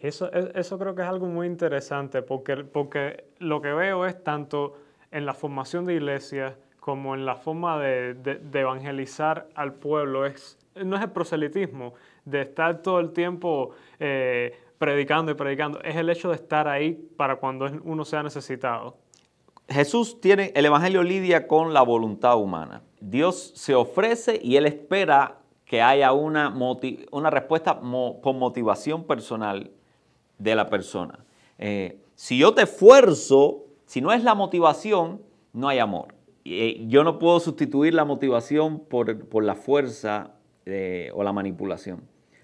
Eso, 0.00 0.30
e, 0.32 0.52
eso 0.54 0.78
creo 0.78 0.94
que 0.94 1.02
es 1.02 1.08
algo 1.08 1.26
muy 1.26 1.46
interesante 1.46 2.22
porque, 2.22 2.56
porque 2.56 3.24
lo 3.38 3.60
que 3.60 3.72
veo 3.72 4.06
es 4.06 4.22
tanto 4.22 4.76
en 5.10 5.26
la 5.26 5.34
formación 5.34 5.84
de 5.84 5.94
iglesias 5.94 6.54
como 6.80 7.14
en 7.14 7.24
la 7.24 7.36
forma 7.36 7.78
de, 7.78 8.40
evangelizar 8.52 9.48
al 9.54 9.72
pueblo. 9.72 10.26
Es, 10.26 10.58
no 10.74 10.96
es 10.96 11.02
el 11.02 11.10
proselitismo, 11.10 11.94
de 12.26 12.42
estar 12.42 12.82
todo 12.82 13.00
el 13.00 13.12
tiempo 13.12 13.70
eh, 13.98 14.54
predicando 14.76 15.32
y 15.32 15.34
predicando, 15.34 15.80
es 15.82 15.96
el 15.96 16.10
hecho 16.10 16.28
de 16.28 16.34
estar 16.34 16.68
ahí 16.68 16.92
para 17.16 17.36
cuando 17.36 17.70
uno 17.84 18.04
sea 18.04 18.22
necesitado. 18.22 18.98
Jesús 19.68 20.20
tiene, 20.20 20.52
el 20.54 20.66
Evangelio 20.66 21.02
lidia 21.02 21.46
con 21.46 21.72
la 21.72 21.82
voluntad 21.82 22.38
humana. 22.38 22.82
Dios 23.00 23.52
se 23.54 23.74
ofrece 23.74 24.38
y 24.42 24.56
Él 24.56 24.66
espera 24.66 25.38
que 25.64 25.82
haya 25.82 26.12
una, 26.12 26.54
una 27.10 27.30
respuesta 27.30 27.80
con 27.80 28.38
motivación 28.38 29.04
personal 29.04 29.70
de 30.38 30.54
la 30.54 30.68
persona. 30.68 31.24
Eh, 31.58 32.00
si 32.14 32.38
yo 32.38 32.54
te 32.54 32.62
esfuerzo, 32.62 33.64
si 33.86 34.00
no 34.00 34.12
es 34.12 34.22
la 34.22 34.34
motivación, 34.34 35.22
no 35.52 35.68
hay 35.68 35.78
amor. 35.78 36.14
Eh, 36.44 36.84
yo 36.88 37.04
no 37.04 37.18
puedo 37.18 37.40
sustituir 37.40 37.94
la 37.94 38.04
motivación 38.04 38.80
por, 38.80 39.42
la 39.42 39.54
fuerza 39.54 40.32
eh, 40.66 41.10
o 41.14 41.22
la 41.22 41.32
manipulación, 41.32 42.02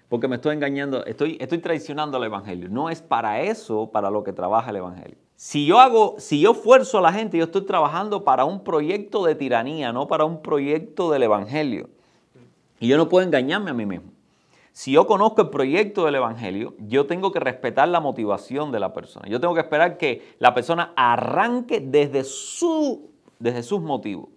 porque 0.09 0.27
me 0.27 0.37
estoy 0.37 0.55
engañando, 0.55 1.05
estoy, 1.05 1.37
estoy 1.39 1.59
traicionando 1.59 2.17
al 2.17 2.23
Evangelio. 2.23 2.67
No 2.69 2.89
es 2.89 3.01
para 3.01 3.41
eso 3.41 3.91
para 3.91 4.09
lo 4.09 4.23
que 4.23 4.33
trabaja 4.33 4.71
el 4.71 4.77
Evangelio. 4.77 5.17
Si 5.43 5.65
yo 5.65 5.79
hago, 5.79 6.17
si 6.19 6.39
yo 6.39 6.53
fuerzo 6.53 6.99
a 6.99 7.01
la 7.01 7.11
gente, 7.11 7.35
yo 7.35 7.45
estoy 7.45 7.63
trabajando 7.63 8.23
para 8.23 8.45
un 8.45 8.63
proyecto 8.63 9.25
de 9.25 9.33
tiranía, 9.33 9.91
no 9.91 10.07
para 10.07 10.23
un 10.23 10.43
proyecto 10.43 11.09
del 11.09 11.23
Evangelio. 11.23 11.89
Y 12.79 12.87
yo 12.87 12.95
no 12.95 13.09
puedo 13.09 13.25
engañarme 13.25 13.71
a 13.71 13.73
mí 13.73 13.87
mismo. 13.87 14.11
Si 14.71 14.91
yo 14.91 15.07
conozco 15.07 15.41
el 15.41 15.49
proyecto 15.49 16.05
del 16.05 16.13
Evangelio, 16.13 16.75
yo 16.77 17.07
tengo 17.07 17.31
que 17.31 17.39
respetar 17.39 17.87
la 17.87 17.99
motivación 17.99 18.71
de 18.71 18.79
la 18.79 18.93
persona. 18.93 19.27
Yo 19.29 19.39
tengo 19.39 19.55
que 19.55 19.61
esperar 19.61 19.97
que 19.97 20.35
la 20.37 20.53
persona 20.53 20.93
arranque 20.95 21.79
desde, 21.79 22.23
su, 22.23 23.09
desde 23.39 23.63
sus 23.63 23.81
motivos. 23.81 24.29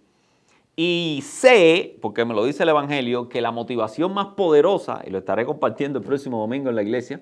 Y 0.75 1.21
sé, 1.23 1.99
porque 2.01 2.25
me 2.25 2.33
lo 2.33 2.47
dice 2.47 2.63
el 2.63 2.71
Evangelio, 2.71 3.29
que 3.29 3.43
la 3.43 3.51
motivación 3.51 4.15
más 4.15 4.29
poderosa, 4.29 5.03
y 5.07 5.11
lo 5.11 5.19
estaré 5.19 5.45
compartiendo 5.45 5.99
el 5.99 6.05
próximo 6.07 6.41
domingo 6.41 6.71
en 6.71 6.77
la 6.77 6.83
iglesia, 6.83 7.21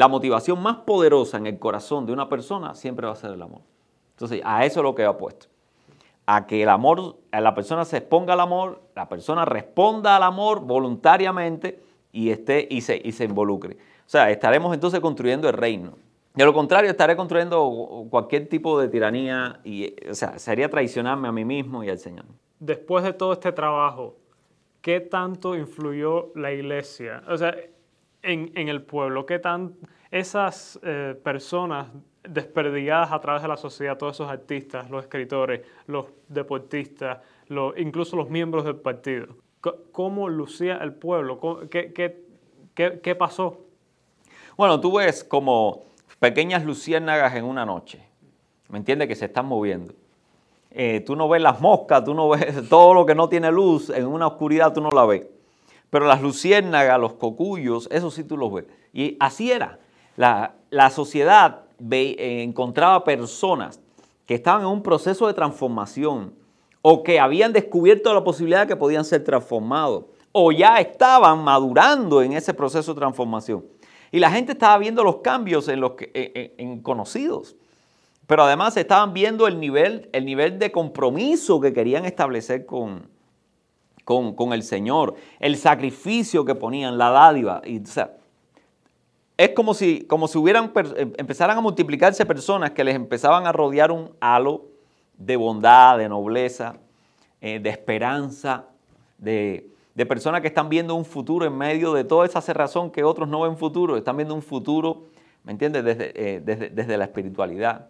la 0.00 0.08
motivación 0.08 0.62
más 0.62 0.78
poderosa 0.78 1.36
en 1.36 1.46
el 1.46 1.58
corazón 1.58 2.06
de 2.06 2.14
una 2.14 2.26
persona 2.26 2.74
siempre 2.74 3.06
va 3.06 3.12
a 3.12 3.16
ser 3.16 3.32
el 3.32 3.42
amor. 3.42 3.60
Entonces, 4.12 4.40
a 4.46 4.64
eso 4.64 4.80
es 4.80 4.84
lo 4.84 4.94
que 4.94 5.02
he 5.02 5.04
apuesto. 5.04 5.48
A 6.24 6.46
que 6.46 6.62
el 6.62 6.70
amor, 6.70 7.18
a 7.30 7.40
la 7.42 7.54
persona 7.54 7.84
se 7.84 7.98
exponga 7.98 8.32
al 8.32 8.40
amor, 8.40 8.80
la 8.96 9.10
persona 9.10 9.44
responda 9.44 10.16
al 10.16 10.22
amor 10.22 10.60
voluntariamente 10.60 11.82
y, 12.12 12.30
esté, 12.30 12.66
y, 12.70 12.80
se, 12.80 12.98
y 13.04 13.12
se 13.12 13.24
involucre. 13.24 13.74
O 13.74 14.08
sea, 14.08 14.30
estaremos 14.30 14.72
entonces 14.72 15.00
construyendo 15.00 15.50
el 15.50 15.54
reino. 15.54 15.92
De 16.32 16.46
lo 16.46 16.54
contrario, 16.54 16.90
estaré 16.90 17.14
construyendo 17.14 18.06
cualquier 18.08 18.48
tipo 18.48 18.80
de 18.80 18.88
tiranía 18.88 19.60
y, 19.64 19.94
o 20.08 20.14
sea, 20.14 20.38
sería 20.38 20.70
traicionarme 20.70 21.28
a 21.28 21.32
mí 21.32 21.44
mismo 21.44 21.84
y 21.84 21.90
al 21.90 21.98
Señor. 21.98 22.24
Después 22.58 23.04
de 23.04 23.12
todo 23.12 23.34
este 23.34 23.52
trabajo, 23.52 24.16
¿qué 24.80 25.00
tanto 25.00 25.54
influyó 25.56 26.32
la 26.36 26.52
iglesia? 26.52 27.22
O 27.28 27.36
sea, 27.36 27.54
en, 28.22 28.68
el 28.68 28.82
pueblo? 28.82 29.26
¿Qué 29.26 29.38
tan 29.38 29.74
esas 30.10 30.78
eh, 30.82 31.18
personas 31.22 31.88
desperdigadas 32.22 33.12
a 33.12 33.20
través 33.20 33.42
de 33.42 33.48
la 33.48 33.56
sociedad, 33.56 33.96
todos 33.96 34.16
esos 34.16 34.30
artistas, 34.30 34.90
los 34.90 35.04
escritores, 35.04 35.62
los 35.86 36.06
deportistas, 36.28 37.18
incluso 37.76 38.16
los 38.16 38.28
miembros 38.28 38.64
del 38.64 38.76
partido, 38.76 39.28
¿cómo 39.92 40.28
lucía 40.28 40.78
el 40.82 40.92
pueblo? 40.92 41.40
¿Qué, 41.70 41.92
qué, 42.74 43.14
pasó? 43.14 43.60
Bueno, 44.56 44.80
tú 44.80 44.96
ves 44.96 45.24
como 45.24 45.84
pequeñas 46.18 46.64
luciérnagas 46.64 47.34
en 47.34 47.44
una 47.44 47.64
noche, 47.64 48.04
¿me 48.68 48.78
entiendes? 48.78 49.08
Que 49.08 49.16
se 49.16 49.26
están 49.26 49.46
moviendo. 49.46 49.94
Eh, 50.70 51.02
tú 51.04 51.16
no 51.16 51.28
ves 51.28 51.42
las 51.42 51.60
moscas, 51.60 52.04
tú 52.04 52.14
no 52.14 52.28
ves 52.28 52.68
todo 52.68 52.94
lo 52.94 53.06
que 53.06 53.14
no 53.14 53.28
tiene 53.28 53.50
luz, 53.50 53.90
en 53.90 54.06
una 54.06 54.26
oscuridad 54.26 54.72
tú 54.72 54.80
no 54.80 54.90
la 54.90 55.06
ves. 55.06 55.26
Pero 55.90 56.06
las 56.06 56.22
luciérnagas, 56.22 56.98
los 57.00 57.14
cocuyos, 57.14 57.88
eso 57.90 58.10
sí 58.10 58.24
tú 58.24 58.36
los 58.36 58.52
ves. 58.52 58.64
Y 58.92 59.16
así 59.20 59.50
era. 59.50 59.78
La, 60.16 60.54
la 60.70 60.90
sociedad 60.90 61.62
eh, 61.90 62.42
encontraba 62.42 63.04
personas 63.04 63.80
que 64.26 64.34
estaban 64.34 64.62
en 64.62 64.68
un 64.68 64.82
proceso 64.82 65.26
de 65.26 65.34
transformación 65.34 66.34
o 66.82 67.02
que 67.02 67.18
habían 67.18 67.52
descubierto 67.52 68.12
la 68.14 68.22
posibilidad 68.22 68.62
de 68.62 68.66
que 68.68 68.76
podían 68.76 69.04
ser 69.04 69.24
transformados 69.24 70.04
o 70.32 70.52
ya 70.52 70.78
estaban 70.78 71.42
madurando 71.42 72.22
en 72.22 72.32
ese 72.32 72.54
proceso 72.54 72.94
de 72.94 73.00
transformación. 73.00 73.64
Y 74.12 74.18
la 74.18 74.30
gente 74.30 74.52
estaba 74.52 74.78
viendo 74.78 75.02
los 75.04 75.16
cambios 75.16 75.68
en 75.68 75.80
los 75.80 75.92
en, 76.14 76.80
conocidos. 76.80 77.56
Pero 78.26 78.44
además 78.44 78.76
estaban 78.76 79.12
viendo 79.12 79.48
el 79.48 79.58
nivel, 79.58 80.08
el 80.12 80.24
nivel 80.24 80.58
de 80.58 80.70
compromiso 80.70 81.60
que 81.60 81.72
querían 81.72 82.04
establecer 82.04 82.64
con, 82.66 83.08
con, 84.34 84.52
el 84.52 84.62
Señor, 84.62 85.14
el 85.38 85.56
sacrificio 85.56 86.44
que 86.44 86.54
ponían, 86.56 86.98
la 86.98 87.10
dádiva. 87.10 87.62
Y, 87.64 87.80
es 89.36 89.50
como 89.50 89.72
si, 89.72 90.02
como 90.02 90.26
si 90.26 90.36
hubieran, 90.36 90.72
em, 90.96 91.12
empezaran 91.16 91.56
a 91.56 91.60
multiplicarse 91.60 92.26
personas 92.26 92.72
que 92.72 92.82
les 92.82 92.96
empezaban 92.96 93.46
a 93.46 93.52
rodear 93.52 93.92
un 93.92 94.10
halo 94.20 94.66
de 95.16 95.36
bondad, 95.36 95.96
de 95.98 96.08
nobleza, 96.08 96.74
eh, 97.40 97.60
de 97.60 97.70
esperanza, 97.70 98.66
de, 99.18 99.66
personas 100.08 100.40
que 100.40 100.48
están 100.48 100.70
viendo 100.70 100.94
un 100.94 101.04
futuro 101.04 101.44
en 101.44 101.56
medio 101.56 101.92
de 101.92 102.04
toda 102.04 102.24
esa 102.24 102.40
cerrazón 102.40 102.90
que 102.90 103.04
otros 103.04 103.28
no 103.28 103.42
ven 103.42 103.58
futuro, 103.58 103.98
están 103.98 104.16
viendo 104.16 104.34
un 104.34 104.40
futuro, 104.40 105.04
¿me 105.44 105.52
entiendes?, 105.52 105.84
desde, 105.84 106.12
eh, 106.14 106.40
desde, 106.40 106.96
la 106.96 107.04
espiritualidad. 107.04 107.88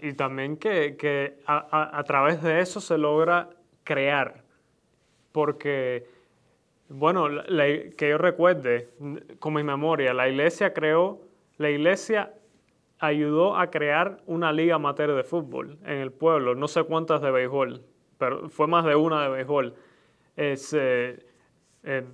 Y 0.00 0.14
también 0.14 0.56
que, 0.56 1.38
a, 1.46 1.98
a, 1.98 2.04
través 2.04 2.42
de 2.42 2.60
eso 2.60 2.80
se 2.80 2.96
logra 2.96 3.50
crear, 3.84 4.45
porque 5.36 6.06
bueno, 6.88 7.28
que 7.98 8.08
yo 8.08 8.16
recuerde, 8.16 8.88
con 9.38 9.52
mi 9.52 9.62
memoria, 9.62 10.14
la 10.14 10.30
iglesia 10.30 10.72
creó, 10.72 11.20
la 11.58 11.68
iglesia 11.68 12.32
ayudó 12.98 13.54
a 13.54 13.70
crear 13.70 14.22
una 14.24 14.50
liga 14.50 14.76
amateur 14.76 15.14
de 15.14 15.24
fútbol 15.24 15.76
en 15.84 15.98
el 15.98 16.10
pueblo, 16.10 16.54
no 16.54 16.68
sé 16.68 16.84
cuántas 16.84 17.20
de 17.20 17.30
béisbol, 17.30 17.82
pero 18.16 18.48
fue 18.48 18.66
más 18.66 18.86
de 18.86 18.94
una 18.94 19.24
de 19.24 19.28
béisbol. 19.28 19.74
Eh, 20.38 22.06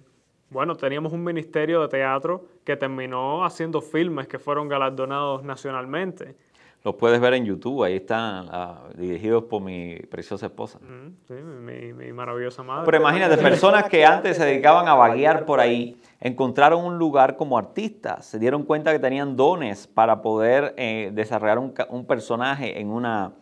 bueno, 0.51 0.75
teníamos 0.75 1.13
un 1.13 1.23
ministerio 1.23 1.81
de 1.83 1.87
teatro 1.87 2.45
que 2.65 2.77
terminó 2.77 3.45
haciendo 3.45 3.81
filmes 3.81 4.27
que 4.27 4.41
fueron 4.41 4.67
galardonados 4.67 5.45
nacionalmente. 5.45 6.35
Los 6.85 6.97
puedes 6.97 7.21
ver 7.21 7.35
en 7.35 7.45
YouTube, 7.45 7.85
ahí 7.85 7.95
están 7.95 8.49
ah, 8.51 8.89
dirigidos 8.97 9.45
por 9.45 9.63
mi 9.63 9.97
preciosa 10.11 10.47
esposa. 10.47 10.81
Sí, 11.29 11.35
mi, 11.35 12.13
maravillosa 12.13 12.65
madre. 12.65 12.85
Pero 12.87 12.97
imagínate, 12.97 13.37
personas 13.39 13.85
que 13.89 14.05
antes 14.05 14.37
se 14.37 14.45
dedicaban 14.45 14.89
a 14.89 14.95
vaguear 14.95 15.45
por 15.45 15.61
ahí, 15.61 15.97
encontraron 16.21 16.85
un 16.85 16.99
lugar 16.99 17.37
como 17.37 17.57
artistas, 17.57 18.27
se 18.27 18.41
dieron 18.41 18.65
cuenta 18.65 18.91
que 18.91 18.99
tenían 18.99 19.37
dones 19.37 19.87
para 19.87 20.23
poder 20.23 20.75
eh, 20.77 21.11
desarrollar 21.15 21.59
un, 21.59 22.05
personaje 22.05 22.81
en 22.81 22.91
una, 22.91 23.33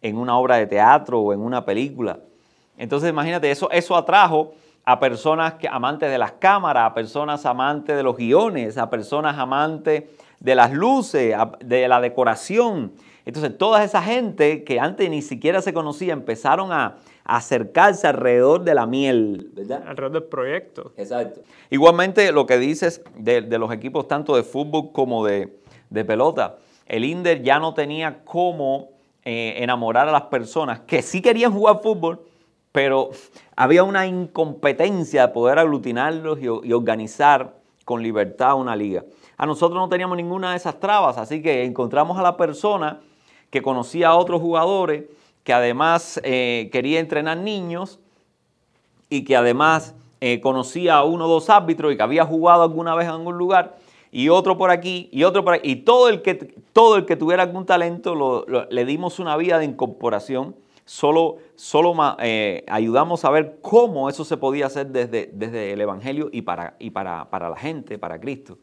en 0.00 0.16
una 0.16 0.38
obra 0.38 0.56
de 0.56 0.66
teatro 0.66 1.20
o 1.20 1.34
en 1.34 1.40
una 1.40 1.66
película. 1.66 2.20
Entonces 2.78 3.10
imagínate, 3.10 3.50
eso, 3.50 3.70
eso 3.72 3.94
atrajo 3.94 4.54
a 4.86 5.00
personas 5.00 5.54
que, 5.54 5.68
amantes 5.68 6.10
de 6.10 6.16
las 6.16 6.32
cámaras, 6.32 6.90
a 6.90 6.94
personas 6.94 7.44
amantes 7.44 7.96
de 7.96 8.04
los 8.04 8.16
guiones, 8.16 8.78
a 8.78 8.88
personas 8.88 9.36
amantes 9.36 10.04
de 10.38 10.54
las 10.54 10.72
luces, 10.72 11.34
de 11.60 11.88
la 11.88 12.00
decoración. 12.00 12.92
Entonces, 13.24 13.58
toda 13.58 13.82
esa 13.82 14.00
gente 14.00 14.62
que 14.62 14.78
antes 14.78 15.10
ni 15.10 15.22
siquiera 15.22 15.60
se 15.60 15.74
conocía 15.74 16.12
empezaron 16.12 16.72
a, 16.72 16.96
acercarse 17.28 18.06
alrededor 18.06 18.62
de 18.62 18.72
la 18.72 18.86
miel, 18.86 19.50
¿verdad? 19.52 19.82
Alrededor 19.88 20.12
del 20.12 20.22
proyecto. 20.28 20.92
Exacto. 20.96 21.40
Igualmente, 21.70 22.30
lo 22.30 22.46
que 22.46 22.56
dices 22.56 23.02
de, 23.16 23.42
los 23.58 23.72
equipos 23.72 24.06
tanto 24.06 24.36
de 24.36 24.44
fútbol 24.44 24.92
como 24.92 25.26
de, 25.26 25.52
pelota, 26.06 26.58
el 26.86 27.04
Inder 27.04 27.42
ya 27.42 27.58
no 27.58 27.74
tenía 27.74 28.20
cómo 28.24 28.90
eh, 29.24 29.54
enamorar 29.56 30.08
a 30.08 30.12
las 30.12 30.22
personas 30.22 30.78
que 30.86 31.02
sí 31.02 31.20
querían 31.20 31.52
jugar 31.52 31.80
fútbol, 31.82 32.20
pero 32.70 33.10
había 33.56 33.82
una 33.82 34.06
incompetencia 34.06 35.26
de 35.26 35.32
poder 35.32 35.58
aglutinarlos 35.58 36.38
y 36.40 36.72
organizar 36.72 37.56
con 37.84 38.02
libertad 38.02 38.56
una 38.56 38.76
liga. 38.76 39.04
A 39.38 39.46
nosotros 39.46 39.78
no 39.78 39.88
teníamos 39.88 40.16
ninguna 40.16 40.50
de 40.50 40.56
esas 40.58 40.78
trabas, 40.78 41.18
así 41.18 41.42
que 41.42 41.64
encontramos 41.64 42.18
a 42.18 42.22
la 42.22 42.36
persona 42.36 43.00
que 43.50 43.62
conocía 43.62 44.08
a 44.08 44.16
otros 44.16 44.40
jugadores, 44.40 45.04
que 45.44 45.52
además 45.52 46.20
eh, 46.24 46.68
quería 46.72 47.00
entrenar 47.00 47.38
niños 47.38 48.00
y 49.08 49.24
que 49.24 49.36
además 49.36 49.94
eh, 50.20 50.40
conocía 50.40 50.96
a 50.96 51.04
uno 51.04 51.26
o 51.26 51.28
dos 51.28 51.48
árbitros 51.48 51.92
y 51.92 51.96
que 51.96 52.02
había 52.02 52.24
jugado 52.24 52.62
alguna 52.62 52.94
vez 52.94 53.06
en 53.06 53.12
algún 53.12 53.38
lugar 53.38 53.76
y 54.10 54.30
otro 54.30 54.56
por 54.58 54.70
aquí 54.70 55.08
y 55.12 55.24
otro 55.24 55.44
por 55.44 55.54
aquí. 55.54 55.70
Y 55.70 55.76
todo 55.76 56.08
el 56.08 56.22
que, 56.22 56.34
todo 56.72 56.96
el 56.96 57.06
que 57.06 57.16
tuviera 57.16 57.44
algún 57.44 57.66
talento 57.66 58.44
le 58.68 58.84
dimos 58.84 59.18
una 59.18 59.36
vía 59.36 59.58
de 59.58 59.64
incorporación. 59.64 60.56
Solo, 60.86 61.38
solo 61.56 61.94
eh, 62.20 62.64
ayudamos 62.68 63.24
a 63.24 63.30
ver 63.30 63.58
cómo 63.60 64.08
eso 64.08 64.24
se 64.24 64.36
podía 64.36 64.66
hacer 64.66 64.86
desde, 64.86 65.28
desde 65.32 65.72
el 65.72 65.80
Evangelio 65.80 66.28
y, 66.30 66.42
para, 66.42 66.76
y 66.78 66.90
para, 66.90 67.28
para 67.28 67.50
la 67.50 67.56
gente, 67.56 67.98
para 67.98 68.20
Cristo. 68.20 68.56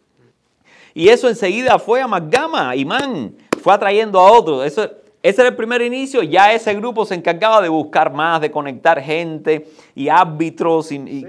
Y 0.93 1.09
eso 1.09 1.27
enseguida 1.27 1.77
fue 1.79 2.01
amalgama, 2.01 2.77
imán, 2.77 3.35
fue 3.61 3.73
atrayendo 3.73 4.21
a 4.21 4.31
otros. 4.31 4.65
Eso, 4.65 4.89
ese 5.21 5.41
era 5.41 5.49
el 5.49 5.55
primer 5.57 5.81
inicio, 5.81 6.23
ya 6.23 6.53
ese 6.53 6.73
grupo 6.75 7.05
se 7.05 7.15
encargaba 7.15 7.61
de 7.61 7.67
buscar 7.67 8.13
más, 8.13 8.39
de 8.39 8.49
conectar 8.49 9.01
gente 9.01 9.67
y 9.93 10.07
árbitros. 10.07 10.93
Y, 10.93 11.25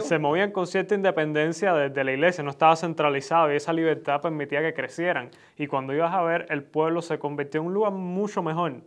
Se 0.00 0.18
movían 0.18 0.50
con 0.50 0.66
cierta 0.66 0.94
independencia 0.94 1.72
de, 1.72 2.04
la 2.04 2.12
iglesia, 2.12 2.44
no 2.44 2.50
estaba 2.50 2.76
centralizado 2.76 3.50
y 3.50 3.56
esa 3.56 3.72
libertad 3.72 4.20
permitía 4.20 4.60
que 4.60 4.74
crecieran. 4.74 5.30
Y 5.56 5.68
cuando 5.68 5.94
ibas 5.94 6.12
a 6.12 6.20
ver, 6.20 6.46
el 6.50 6.64
pueblo 6.64 7.00
se 7.00 7.18
convirtió 7.18 7.62
en 7.62 7.68
un 7.68 7.72
lugar 7.72 7.92
mucho 7.92 8.42
mejor 8.42 8.82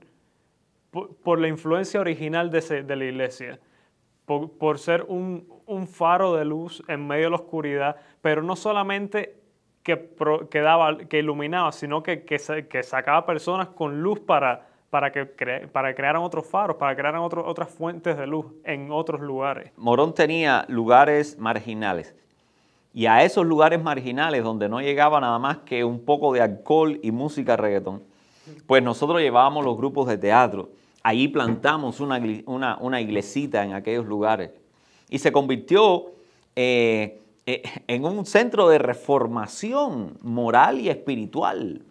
por, 0.92 1.40
la 1.40 1.48
influencia 1.48 2.00
original 2.00 2.52
de, 2.52 2.96
la 2.96 3.06
iglesia, 3.06 3.60
por, 4.26 4.78
ser 4.78 5.04
un, 5.08 5.48
faro 5.88 6.36
de 6.36 6.46
luz 6.46 6.84
en 6.88 7.08
medio 7.08 7.26
de 7.26 7.30
la 7.32 7.36
oscuridad, 7.38 7.96
pero 8.22 8.44
no 8.44 8.56
solamente 8.56 9.38
que, 9.84 10.14
iluminaba, 11.14 11.72
sino 11.72 12.04
que, 12.04 12.84
sacaba 12.84 13.26
personas 13.26 13.70
con 13.70 14.02
luz 14.02 14.20
para, 14.20 14.68
para 14.90 15.12
que, 15.12 15.32
crearan 15.32 16.22
otros 16.22 16.46
faros, 16.46 16.76
para 16.76 16.96
crear 16.96 17.16
otras 17.16 17.70
fuentes 17.70 18.18
de 18.18 18.28
luz 18.28 18.48
en 18.66 18.92
otros 18.92 19.22
lugares. 19.22 19.72
Morón 19.78 20.14
tenía 20.14 20.66
lugares 20.68 21.40
marginales. 21.40 22.16
Y 22.94 23.06
a 23.06 23.24
esos 23.24 23.46
lugares 23.46 23.82
marginales 23.82 24.44
donde 24.44 24.68
no 24.68 24.82
llegaba 24.82 25.22
nada 25.22 25.40
más 25.40 25.60
que 25.60 25.86
un 25.86 26.04
poco 26.04 26.34
de 26.34 26.42
alcohol 26.42 27.00
y 27.02 27.12
música 27.12 27.56
reggaetón, 27.56 28.04
pues 28.68 28.84
nosotros 28.84 29.22
llevábamos 29.22 29.64
los 29.64 29.78
grupos 29.78 30.08
de 30.08 30.18
teatro. 30.18 30.70
Allí 31.04 31.28
plantamos 31.28 32.00
una, 32.00 33.02
iglesita 33.02 33.64
en 33.64 33.74
aquellos 33.74 34.06
lugares. 34.06 34.52
Y 35.10 35.18
se 35.18 35.32
convirtió 35.32 36.12
eh, 36.56 37.22
eh, 37.46 37.64
en 37.88 38.06
un 38.06 38.26
centro 38.26 38.70
de 38.70 38.78
reformación 38.78 40.18
moral 40.22 40.80
y 40.80 40.90
espiritual 40.90 41.82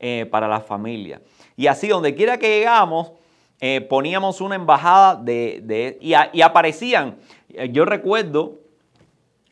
eh, 0.00 0.26
para 0.30 0.48
la 0.48 0.60
familia. 0.60 1.22
Y 1.56 1.68
así, 1.68 1.88
donde 1.88 2.14
quiera 2.14 2.38
que 2.38 2.58
llegamos, 2.58 3.12
poníamos 3.88 4.40
una 4.40 4.54
embajada 4.54 5.16
de, 5.16 5.98
y, 6.00 6.42
aparecían. 6.42 7.16
Yo 7.70 7.84
recuerdo 7.84 8.60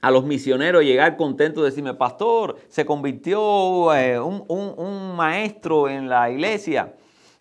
a 0.00 0.12
los 0.12 0.24
misioneros 0.24 0.84
llegar 0.84 1.16
contentos 1.16 1.64
de 1.64 1.70
decirme, 1.70 1.94
pastor, 1.94 2.56
se 2.68 2.86
convirtió 2.86 3.88
un, 4.22 5.16
maestro 5.16 5.88
en 5.88 6.08
la 6.08 6.30
iglesia. 6.30 6.92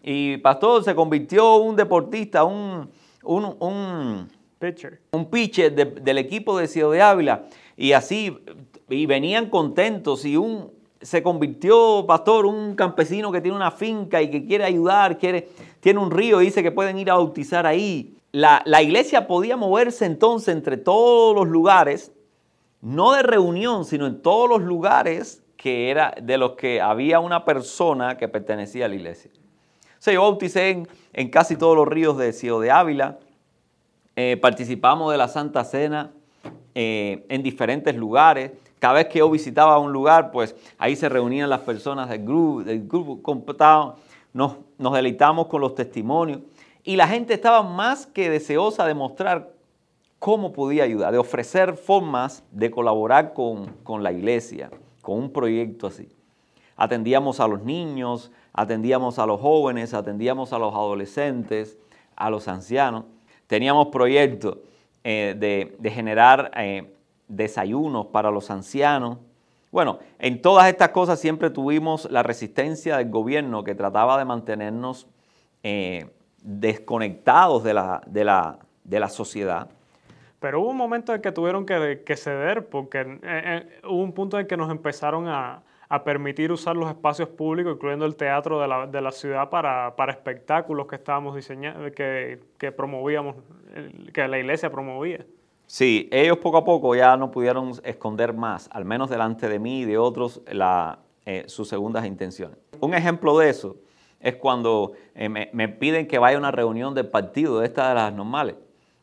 Y 0.08 0.38
pastor, 0.38 0.84
se 0.84 0.94
convirtió 0.94 1.56
un 1.56 1.76
deportista, 1.76 2.44
un, 2.44 2.92
un, 3.24 4.28
pitcher, 4.60 5.02
un 5.14 5.26
pitcher 5.32 5.74
del 5.74 6.20
equipo 6.20 6.60
de 6.60 6.68
Ciudad 6.68 6.92
de 6.92 7.02
Ávila. 7.02 7.46
Y 7.76 7.92
así, 7.94 8.38
y 8.88 9.08
venían 9.08 9.50
contentos 9.50 10.24
y 10.24 10.38
un, 10.38 10.70
se 11.02 11.24
convirtió, 11.24 12.06
pastor, 12.08 12.46
un 12.46 12.76
campesino 12.76 13.32
que 13.32 13.42
tiene 13.42 13.58
una 13.58 13.72
finca 13.72 14.22
y 14.22 14.30
que 14.30 14.46
quiere 14.46 14.66
ayudar, 14.66 15.18
quiere, 15.18 15.50
tiene 15.80 16.00
un 16.00 16.12
río 16.12 16.40
y 16.40 16.46
dice 16.46 16.62
que 16.62 16.72
pueden 16.72 17.00
ir 17.00 17.10
a 17.10 17.16
bautizar 17.16 17.66
ahí. 17.66 18.16
La, 18.32 18.62
la 18.66 18.84
iglesia 18.84 19.26
podía 19.26 19.58
moverse 19.58 20.06
entonces 20.06 20.54
entre 20.54 20.78
todos 20.78 21.36
los 21.36 21.48
lugares, 21.48 22.12
no 22.80 23.14
de 23.14 23.24
reunión, 23.24 23.86
sino 23.86 24.06
en 24.06 24.22
todos 24.22 24.48
los 24.48 24.62
lugares 24.62 25.44
que 25.58 25.90
era 25.90 26.14
de 26.22 26.38
los 26.38 26.52
que 26.52 26.80
había 26.80 27.20
una 27.20 27.44
persona 27.44 28.18
que 28.18 28.28
pertenecía 28.28 28.86
a 28.86 28.90
la 28.90 28.96
iglesia. 28.96 29.32
Sea, 30.06 30.14
yo 30.14 30.22
bauticé 30.22 30.86
en, 31.14 31.30
casi 31.32 31.56
todos 31.56 31.76
los 31.76 31.88
ríos 31.88 32.16
de 32.16 32.32
Ciudad 32.32 32.62
de 32.62 32.70
Ávila, 32.70 33.18
eh, 34.16 34.38
participamos 34.40 35.12
de 35.12 35.18
la 35.18 35.28
Santa 35.28 35.64
Cena, 35.64 36.12
eh, 36.76 37.26
en 37.28 37.42
diferentes 37.42 37.96
lugares. 37.96 38.52
Cada 38.78 38.94
vez 38.94 39.08
que 39.08 39.18
yo 39.18 39.32
visitaba 39.32 39.80
un 39.80 39.92
lugar, 39.92 40.30
pues 40.30 40.56
ahí 40.78 40.96
se 40.96 41.10
reunían 41.10 41.50
las 41.50 41.62
personas 41.62 42.08
del 42.08 42.24
grupo, 42.24 42.64
del 42.64 42.88
grupo 42.88 43.20
nos, 44.32 44.58
nos 44.78 44.94
deleitamos 44.94 45.48
con 45.48 45.60
los 45.60 45.74
testimonios 45.74 46.42
y 46.84 46.98
la 46.98 47.08
gente 47.08 47.34
estaba 47.34 47.64
más 47.64 48.06
que 48.06 48.30
deseosa 48.30 48.86
de 48.86 48.94
mostrar 48.94 49.54
cómo 50.20 50.54
podía 50.54 50.84
ayudar, 50.84 51.14
de 51.14 51.18
ofrecer 51.18 51.74
formas 51.74 52.44
de 52.52 52.70
colaborar 52.70 53.34
con, 53.34 53.74
con 53.82 54.04
la 54.04 54.12
iglesia, 54.12 54.70
con 55.02 55.18
un 55.18 55.34
proyecto 55.34 55.88
así. 55.88 56.15
Atendíamos 56.78 57.40
a 57.40 57.48
los 57.48 57.62
niños, 57.62 58.32
atendíamos 58.52 59.18
a 59.20 59.26
los 59.26 59.40
jóvenes, 59.40 59.94
atendíamos 59.94 60.52
a 60.52 60.60
los 60.60 60.74
adolescentes, 60.74 61.78
a 62.16 62.30
los 62.30 62.48
ancianos. 62.48 63.06
Teníamos 63.48 63.88
proyectos 63.88 64.58
eh, 65.04 65.36
de, 65.80 65.90
generar 65.92 66.52
eh, 66.58 66.94
desayunos 67.28 68.08
para 68.08 68.30
los 68.30 68.52
ancianos. 68.52 69.20
Bueno, 69.72 70.00
en 70.20 70.42
todas 70.42 70.68
estas 70.68 70.90
cosas 70.90 71.20
siempre 71.20 71.50
tuvimos 71.50 72.10
la 72.12 72.24
resistencia 72.24 72.98
del 72.98 73.10
gobierno 73.10 73.64
que 73.64 73.76
trataba 73.76 74.18
de 74.18 74.26
mantenernos 74.26 75.08
eh, 75.64 76.10
desconectados 76.42 77.64
de 77.64 77.74
la, 77.74 78.02
de, 78.06 78.24
la, 78.26 78.60
de 78.84 79.00
la, 79.00 79.10
sociedad. 79.10 79.70
Pero 80.40 80.62
hubo 80.62 80.70
un 80.70 80.78
momento 80.78 81.14
en 81.14 81.22
que 81.22 81.32
tuvieron 81.32 81.66
que, 81.66 82.04
que 82.06 82.16
ceder 82.16 82.68
porque 82.68 83.70
hubo 83.84 84.02
un 84.02 84.14
punto 84.14 84.40
en 84.40 84.48
que 84.48 84.56
nos 84.56 84.70
empezaron 84.72 85.28
a, 85.28 85.62
a 85.90 86.04
permitir 86.04 86.52
usar 86.52 86.76
los 86.76 86.90
espacios 86.90 87.30
públicos, 87.30 87.74
incluyendo 87.76 88.06
el 88.06 88.16
teatro 88.16 88.60
de 88.60 88.68
la, 88.68 88.88
de 88.88 89.02
la 89.02 89.12
ciudad, 89.12 89.50
para, 89.50 89.96
para, 89.96 90.12
espectáculos 90.12 90.88
que 90.88 90.96
estábamos 90.96 91.36
diseñando, 91.36 91.92
que, 91.92 92.40
que, 92.58 92.72
promovíamos, 92.72 93.36
que 94.14 94.28
la 94.28 94.40
iglesia 94.40 94.72
promovía. 94.72 95.26
Sí, 95.68 96.10
ellos 96.12 96.38
poco 96.38 96.58
a 96.58 96.66
poco 96.66 96.96
ya 96.96 97.18
no 97.18 97.32
pudieron 97.32 97.74
esconder 97.84 98.34
más, 98.34 98.70
al 98.72 98.86
menos 98.86 99.10
delante 99.10 99.48
de 99.48 99.60
mí 99.60 99.82
y 99.82 99.86
de 99.86 99.98
otros, 99.98 100.42
la, 100.52 101.00
eh, 101.26 101.44
sus 101.48 101.68
segundas 101.68 102.06
intenciones. 102.06 102.58
Un 102.80 102.94
ejemplo 102.94 103.38
de 103.38 103.50
eso 103.50 103.78
es 104.20 104.36
cuando 104.36 104.94
eh, 105.14 105.30
me, 105.30 105.50
me, 105.54 105.70
piden 105.70 106.08
que 106.08 106.20
vaya 106.20 106.38
a 106.38 106.40
una 106.40 106.52
reunión 106.52 106.94
del 106.94 107.08
partido, 107.08 107.60
de 107.60 107.68
estas 107.68 107.90
de 107.90 107.96
las 107.96 108.14
normales, 108.14 108.56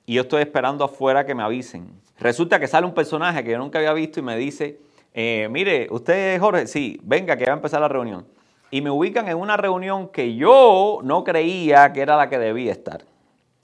y 0.07 0.15
yo 0.15 0.23
estoy 0.23 0.43
esperando 0.43 0.85
afuera 0.85 1.27
que 1.27 1.35
me 1.35 1.43
avisen. 1.43 1.91
Resulta 2.19 2.61
que 2.61 2.69
sale 2.69 2.87
un 2.87 2.95
personaje 2.95 3.43
que 3.43 3.51
yo 3.53 3.59
nunca 3.59 3.79
había 3.79 3.93
visto 3.93 4.21
y 4.21 4.23
me 4.23 4.37
dice, 4.37 4.79
eh, 5.15 5.49
mire, 5.51 5.89
usted 5.91 6.41
Jorge, 6.41 6.67
sí, 6.67 6.99
venga 7.03 7.37
que 7.37 7.45
va 7.45 7.53
a 7.53 7.57
empezar 7.57 7.81
la 7.81 7.89
reunión. 7.89 8.27
Y 8.71 8.81
me 8.81 8.91
ubican 8.91 9.29
en 9.29 9.37
una 9.37 9.57
reunión 9.57 10.09
que 10.09 10.35
yo 10.35 11.01
no 11.03 11.25
creía 11.25 11.93
que 11.93 12.01
era 12.01 12.17
la 12.17 12.31
que 12.31 12.39
debía 12.39 12.73
estar. 12.73 13.05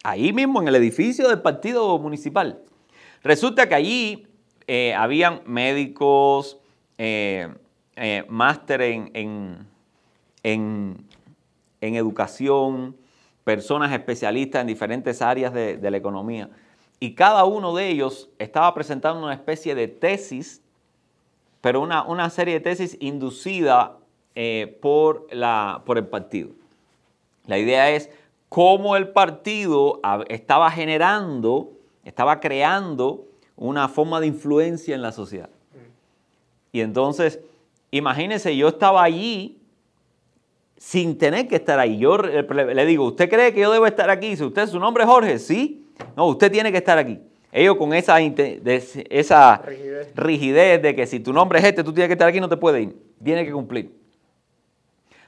Ahí 0.04 0.32
mismo, 0.32 0.60
en 0.60 0.68
el 0.68 0.74
edificio 0.74 1.28
del 1.28 1.40
partido 1.40 1.98
municipal. 1.98 2.60
Resulta 3.22 3.68
que 3.68 3.74
allí 3.74 4.26
eh, 4.66 4.94
habían 4.94 5.40
médicos, 5.46 6.58
eh, 6.98 7.48
máster 8.28 8.82
en, 8.82 9.66
en, 10.42 11.06
educación, 11.80 12.96
personas 13.44 13.92
especialistas 13.92 14.60
en 14.60 14.66
diferentes 14.66 15.22
áreas 15.22 15.54
de 15.54 15.90
la 15.90 15.96
economía. 15.96 16.50
Y 17.00 17.14
cada 17.14 17.44
uno 17.44 17.74
de 17.74 17.88
ellos 17.88 18.28
estaba 18.38 18.74
presentando 18.74 19.22
una 19.22 19.34
especie 19.34 19.74
de 19.74 19.88
tesis 19.88 20.62
pero 21.60 21.80
una, 21.80 22.30
serie 22.30 22.54
de 22.54 22.60
tesis 22.60 22.96
inducida 23.00 23.98
eh, 24.34 24.78
por, 24.80 25.26
la, 25.32 25.82
por 25.84 25.98
el 25.98 26.06
partido. 26.06 26.50
La 27.46 27.58
idea 27.58 27.90
es 27.90 28.10
cómo 28.48 28.96
el 28.96 29.08
partido 29.08 30.00
estaba 30.28 30.70
generando, 30.70 31.72
estaba 32.04 32.40
creando 32.40 33.26
una 33.56 33.88
forma 33.88 34.20
de 34.20 34.28
influencia 34.28 34.94
en 34.94 35.02
la 35.02 35.12
sociedad. 35.12 35.50
Y 36.70 36.80
entonces, 36.80 37.40
imagínense, 37.90 38.56
yo 38.56 38.68
estaba 38.68 39.02
allí 39.02 39.58
sin 40.76 41.18
tener 41.18 41.48
que 41.48 41.56
estar 41.56 41.78
ahí. 41.78 41.98
Yo 41.98 42.18
le 42.18 42.86
digo, 42.86 43.04
¿usted 43.06 43.28
cree 43.28 43.52
que 43.52 43.60
yo 43.60 43.72
debo 43.72 43.86
estar 43.86 44.08
aquí? 44.10 44.36
Si 44.36 44.44
usted, 44.44 44.68
su 44.68 44.78
nombre 44.78 45.02
es 45.02 45.10
Jorge, 45.10 45.38
sí. 45.38 45.84
No, 46.16 46.26
usted 46.26 46.52
tiene 46.52 46.70
que 46.70 46.78
estar 46.78 46.96
aquí. 46.98 47.18
Ellos 47.50 47.76
con 47.76 47.94
esa, 47.94 48.18
esa 48.20 49.62
rigidez. 50.14 50.82
de 50.82 50.94
que 50.94 51.06
si 51.06 51.20
tu 51.20 51.32
nombre 51.32 51.58
es 51.58 51.64
este, 51.64 51.82
tú 51.82 51.92
tienes 51.92 52.08
que 52.08 52.12
estar 52.12 52.28
aquí, 52.28 52.40
no 52.40 52.48
te 52.48 52.56
puedes 52.56 52.82
ir. 52.82 52.96
Tienes 53.22 53.46
que 53.46 53.52
cumplir. 53.52 53.94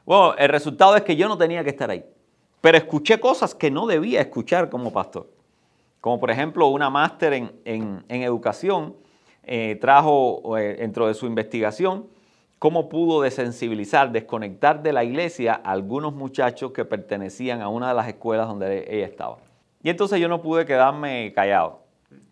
Bueno, 0.04 0.34
el 0.36 0.48
resultado 0.48 0.96
es 0.96 1.02
que 1.02 1.16
yo 1.16 1.28
no 1.28 1.38
tenía 1.38 1.64
que 1.64 1.70
estar 1.70 1.90
ahí. 1.90 2.04
Pero 2.60 2.76
escuché 2.76 3.18
cosas 3.18 3.54
que 3.54 3.70
no 3.70 3.86
debía 3.86 4.20
escuchar 4.20 4.68
como 4.68 4.92
pastor. 4.92 5.28
Como 6.00 6.20
por 6.20 6.30
ejemplo 6.30 6.68
una 6.68 6.90
máster 6.90 7.32
en, 7.32 8.04
educación 8.08 8.96
eh, 9.42 9.78
trajo 9.80 10.58
eh, 10.58 10.76
dentro 10.78 11.06
de 11.06 11.14
su 11.14 11.26
investigación 11.26 12.06
cómo 12.60 12.90
pudo 12.90 13.22
desensibilizar, 13.22 14.12
desconectar 14.12 14.82
de 14.82 14.92
la 14.92 15.02
iglesia 15.02 15.62
a 15.64 15.72
algunos 15.72 16.12
muchachos 16.12 16.72
que 16.72 16.84
pertenecían 16.84 17.62
a 17.62 17.68
una 17.70 17.88
de 17.88 17.94
las 17.94 18.06
escuelas 18.06 18.46
donde 18.48 18.84
ella 18.86 19.06
estaba. 19.06 19.38
Y 19.82 19.88
entonces 19.88 20.20
yo 20.20 20.28
no 20.28 20.42
pude 20.42 20.66
quedarme 20.66 21.32
callado. 21.34 21.79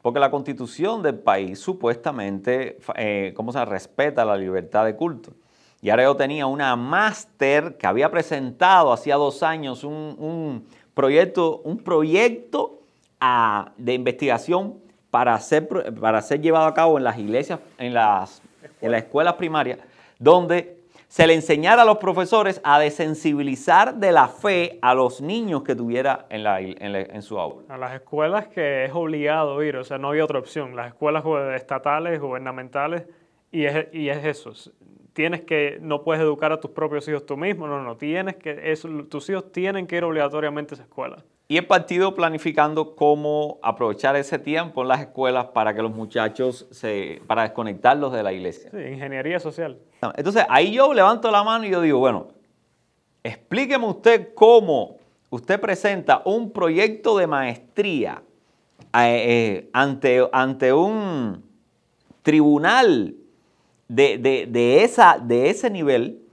Porque 0.03 0.21
la 0.21 0.31
constitución 0.31 1.03
del 1.03 1.19
país 1.19 1.59
supuestamente, 1.59 2.79
eh, 2.97 3.33
¿cómo 3.37 3.53
se 3.53 3.65
respeta 3.65 4.25
la 4.25 4.37
libertad 4.37 4.85
de 4.85 4.97
culto? 4.97 5.33
Y 5.81 5.91
ahora 5.91 6.05
yo 6.05 6.17
tenía 6.17 6.47
una 6.47 6.75
máster 6.77 7.77
que 7.77 7.87
había 7.87 8.11
presentado 8.11 8.93
hacía 8.93 9.17
dos 9.17 9.43
años 9.43 9.85
un, 9.85 10.67
proyecto, 10.95 11.61
un 11.65 11.79
proyecto 11.79 12.81
ah, 13.21 13.73
de 13.77 13.95
investigación 13.95 14.75
para 15.11 15.39
ser, 15.41 15.69
para 16.01 16.21
ser 16.23 16.41
llevado 16.41 16.67
a 16.67 16.75
cabo 16.75 16.99
en 16.99 17.05
las 17.05 17.19
iglesias, 17.19 17.61
en 17.79 17.95
las, 17.95 18.43
en 18.81 18.93
las 18.93 19.05
escuelas 19.05 19.35
primarias, 19.35 19.79
donde 20.19 20.78
se 21.09 21.27
le 21.27 21.35
enseñara 21.35 21.83
a 21.83 21.85
los 21.87 21.97
profesores 21.99 22.61
a 22.63 22.79
desensibilizar 22.79 23.95
de 23.95 24.13
la 24.13 24.29
fe 24.29 24.79
a 24.83 24.95
los 24.95 25.23
niños 25.23 25.63
que 25.63 25.75
tuviera 25.75 26.27
en, 26.29 26.45
la, 26.45 26.61
en, 26.61 27.23
su 27.23 27.39
aula. 27.39 27.63
A 27.71 27.79
las 27.79 27.95
escuelas 27.95 28.49
que 28.49 28.85
es 28.85 28.93
obligado 28.93 29.63
ir, 29.63 29.77
o 29.77 29.85
sea, 29.85 29.97
no 29.97 30.11
había 30.11 30.23
otra 30.23 30.39
opción. 30.39 30.77
Las 30.77 30.89
escuelas 30.89 31.25
estatales, 31.57 32.21
gubernamentales, 32.21 33.07
y 33.51 33.65
es, 33.65 33.89
y 33.93 34.11
es 34.11 34.23
eso. 34.25 34.53
Tienes 35.15 35.41
que, 35.41 35.79
no 35.81 36.05
puedes 36.05 36.23
educar 36.23 36.53
a 36.53 36.61
tus 36.61 36.73
propios 36.73 37.09
hijos 37.09 37.25
tú 37.25 37.39
mismo, 37.39 37.67
no, 37.67 37.83
no, 37.83 37.97
tienes 37.97 38.37
que, 38.37 38.71
eso, 38.71 38.89
tus 39.09 39.29
hijos 39.31 39.51
tienen 39.51 39.87
que 39.87 39.97
ir 39.97 40.05
obligatoriamente 40.05 40.75
a 40.75 40.77
esa 40.77 40.85
escuela. 40.85 41.25
Y 41.51 41.57
el 41.57 41.67
partido 41.67 42.15
planificando 42.15 42.95
cómo 42.95 43.59
aprovechar 43.63 44.15
ese 44.17 44.39
tiempo 44.39 44.83
en 44.83 44.89
las 44.89 45.01
escuelas 45.01 45.47
para 45.47 45.75
que 45.75 45.81
los 45.81 45.95
muchachos 45.95 46.67
se, 46.71 47.23
para 47.27 47.43
desconectarlos 47.43 48.13
de 48.13 48.23
la 48.23 48.35
iglesia. 48.35 48.71
Sí, 48.71 48.77
ingeniería 48.77 49.41
social. 49.41 49.79
Entonces 50.15 50.45
ahí 50.51 50.73
yo 50.73 50.93
levanto 50.93 51.31
la 51.31 51.43
mano 51.43 51.65
y 51.65 51.71
yo 51.71 51.81
digo, 51.81 52.01
bueno, 52.01 52.29
explíqueme 53.23 53.87
usted 53.87 54.35
cómo 54.35 54.99
usted 55.31 55.59
presenta 55.59 56.21
un 56.27 56.53
proyecto 56.53 57.17
de 57.17 57.27
maestría 57.27 58.23
eh, 58.95 59.25
eh, 59.27 59.71
ante, 59.73 60.29
ante 60.31 60.73
un 60.75 61.43
tribunal 62.23 63.15
de, 63.89 64.19
de, 64.19 64.85
esa, 64.85 65.19
de 65.19 65.49
ese 65.49 65.71
nivel 65.71 66.28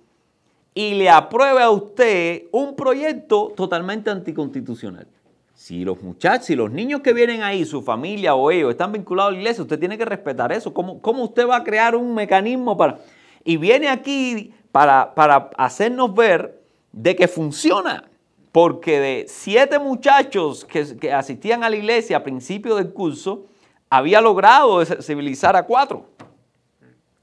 y 0.77 0.93
le 0.93 1.09
apruebe 1.09 1.63
a 1.63 1.69
usted 1.69 2.43
un 2.51 2.75
proyecto 2.75 3.53
totalmente 3.55 4.09
anticonstitucional. 4.09 5.07
Si 5.53 5.85
los 5.85 6.03
muchachos, 6.03 6.47
si 6.47 6.55
los 6.55 6.69
niños 6.69 6.99
que 6.99 7.13
vienen 7.13 7.41
ahí, 7.41 7.63
su 7.63 7.81
familia 7.81 8.35
o 8.35 8.51
ellos, 8.51 8.71
están 8.71 8.91
vinculados 8.91 9.29
a 9.29 9.31
la 9.31 9.37
iglesia, 9.39 9.63
usted 9.63 9.79
tiene 9.79 9.97
que 9.97 10.03
respetar 10.03 10.51
eso. 10.51 10.73
¿Cómo, 10.73 11.01
cómo 11.01 11.23
usted 11.23 11.47
va 11.47 11.55
a 11.55 11.63
crear 11.63 11.95
un 11.95 12.13
mecanismo 12.13 12.75
para... 12.75 12.99
Y 13.45 13.55
viene 13.55 13.87
aquí 13.87 14.53
para, 14.73 15.15
para 15.15 15.49
hacernos 15.57 16.13
ver 16.13 16.61
de 16.91 17.15
que 17.15 17.29
funciona. 17.29 18.09
Porque 18.51 18.99
de 18.99 19.25
siete 19.29 19.79
muchachos 19.79 20.65
que, 20.65 21.11
asistían 21.13 21.63
a 21.63 21.69
la 21.69 21.77
iglesia 21.77 22.17
a 22.17 22.23
principio 22.23 22.75
del 22.75 22.91
curso, 22.91 23.45
había 23.89 24.19
logrado 24.19 24.83
civilizar 24.85 25.55
a 25.55 25.63
cuatro. 25.63 26.09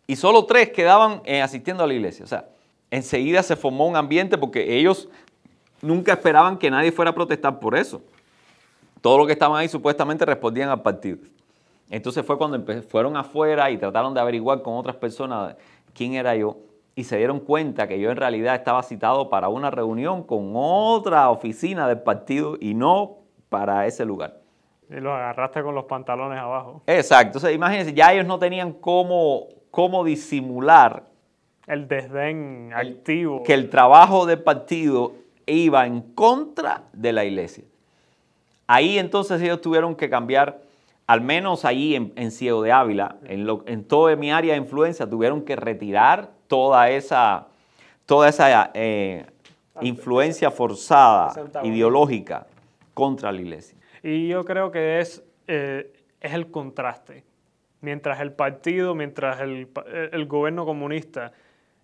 Y 0.06 0.16
solo 0.16 0.46
tres 0.46 0.70
quedaban 0.70 1.20
eh, 1.26 1.42
asistiendo 1.42 1.84
a 1.84 1.86
la 1.86 1.92
iglesia. 1.92 2.24
O 2.24 2.28
sea, 2.28 2.46
enseguida 2.92 3.42
se 3.42 3.56
formó 3.56 3.88
un 3.88 3.96
ambiente 3.96 4.36
porque 4.36 4.76
ellos 4.76 5.08
nunca 5.80 6.12
esperaban 6.12 6.58
que 6.58 6.70
nadie 6.70 6.92
fuera 6.92 7.10
a 7.10 7.14
protestar 7.14 7.58
por 7.58 7.74
eso. 7.74 8.02
Todos 9.00 9.16
los 9.16 9.26
que 9.26 9.32
estaban 9.32 9.58
ahí 9.58 9.66
supuestamente 9.66 10.26
respondían 10.26 10.68
al 10.68 10.82
partido. 10.82 11.16
Entonces 11.88 12.24
fue 12.24 12.36
cuando 12.36 12.62
fueron 12.82 13.16
afuera 13.16 13.70
y 13.70 13.78
trataron 13.78 14.12
de 14.12 14.20
averiguar 14.20 14.60
con 14.60 14.76
otras 14.76 14.94
personas 14.96 15.56
quién 15.94 16.12
era 16.14 16.36
yo 16.36 16.58
y 16.94 17.04
se 17.04 17.16
dieron 17.16 17.40
cuenta 17.40 17.88
que 17.88 17.98
yo 17.98 18.10
en 18.10 18.16
realidad 18.18 18.54
estaba 18.54 18.82
citado 18.82 19.30
para 19.30 19.48
una 19.48 19.70
reunión 19.70 20.22
con 20.22 20.52
otra 20.54 21.30
oficina 21.30 21.88
del 21.88 22.02
partido 22.02 22.58
y 22.60 22.74
no 22.74 23.20
para 23.48 23.86
ese 23.86 24.04
lugar. 24.04 24.36
Y 24.90 24.96
los 24.96 25.14
agarraste 25.14 25.62
con 25.62 25.74
los 25.74 25.86
pantalones 25.86 26.38
abajo. 26.38 26.82
Exacto. 26.86 27.38
Entonces 27.38 27.54
imagínense, 27.54 27.94
ya 27.94 28.12
ellos 28.12 28.26
no 28.26 28.38
tenían 28.38 28.74
cómo, 28.74 29.46
cómo 29.70 30.04
disimular 30.04 31.10
el 31.66 31.88
desdén 31.88 32.72
activo. 32.74 33.42
Que 33.42 33.54
el 33.54 33.70
trabajo 33.70 34.26
del 34.26 34.40
partido 34.40 35.14
iba 35.46 35.86
en 35.86 36.00
contra 36.00 36.84
de 36.92 37.12
la 37.12 37.24
iglesia. 37.24 37.64
Ahí 38.66 38.98
entonces 38.98 39.40
ellos 39.42 39.60
tuvieron 39.60 39.94
que 39.94 40.08
cambiar, 40.08 40.62
al 41.06 41.20
menos 41.20 41.64
ahí 41.64 41.94
en, 41.94 42.30
Ciego 42.30 42.62
de 42.62 42.72
Ávila, 42.72 43.16
en, 43.24 43.46
lo, 43.46 43.64
en 43.66 43.84
toda 43.84 44.16
mi 44.16 44.32
área 44.32 44.54
de 44.54 44.58
influencia, 44.58 45.08
tuvieron 45.08 45.42
que 45.42 45.56
retirar 45.56 46.30
toda 46.46 46.90
esa, 46.90 47.48
toda 48.06 48.28
esa 48.28 48.70
eh, 48.74 49.26
influencia 49.80 50.50
forzada, 50.50 51.32
ideológica, 51.64 52.46
contra 52.94 53.32
la 53.32 53.40
iglesia. 53.40 53.76
Y 54.02 54.28
yo 54.28 54.44
creo 54.44 54.70
que 54.70 55.00
es, 55.00 55.22
eh, 55.46 55.92
es 56.20 56.32
el 56.32 56.50
contraste. 56.50 57.24
Mientras 57.80 58.20
el 58.20 58.32
partido, 58.32 58.94
mientras 58.94 59.40
el, 59.40 59.68
el 60.12 60.26
gobierno 60.26 60.64
comunista 60.64 61.32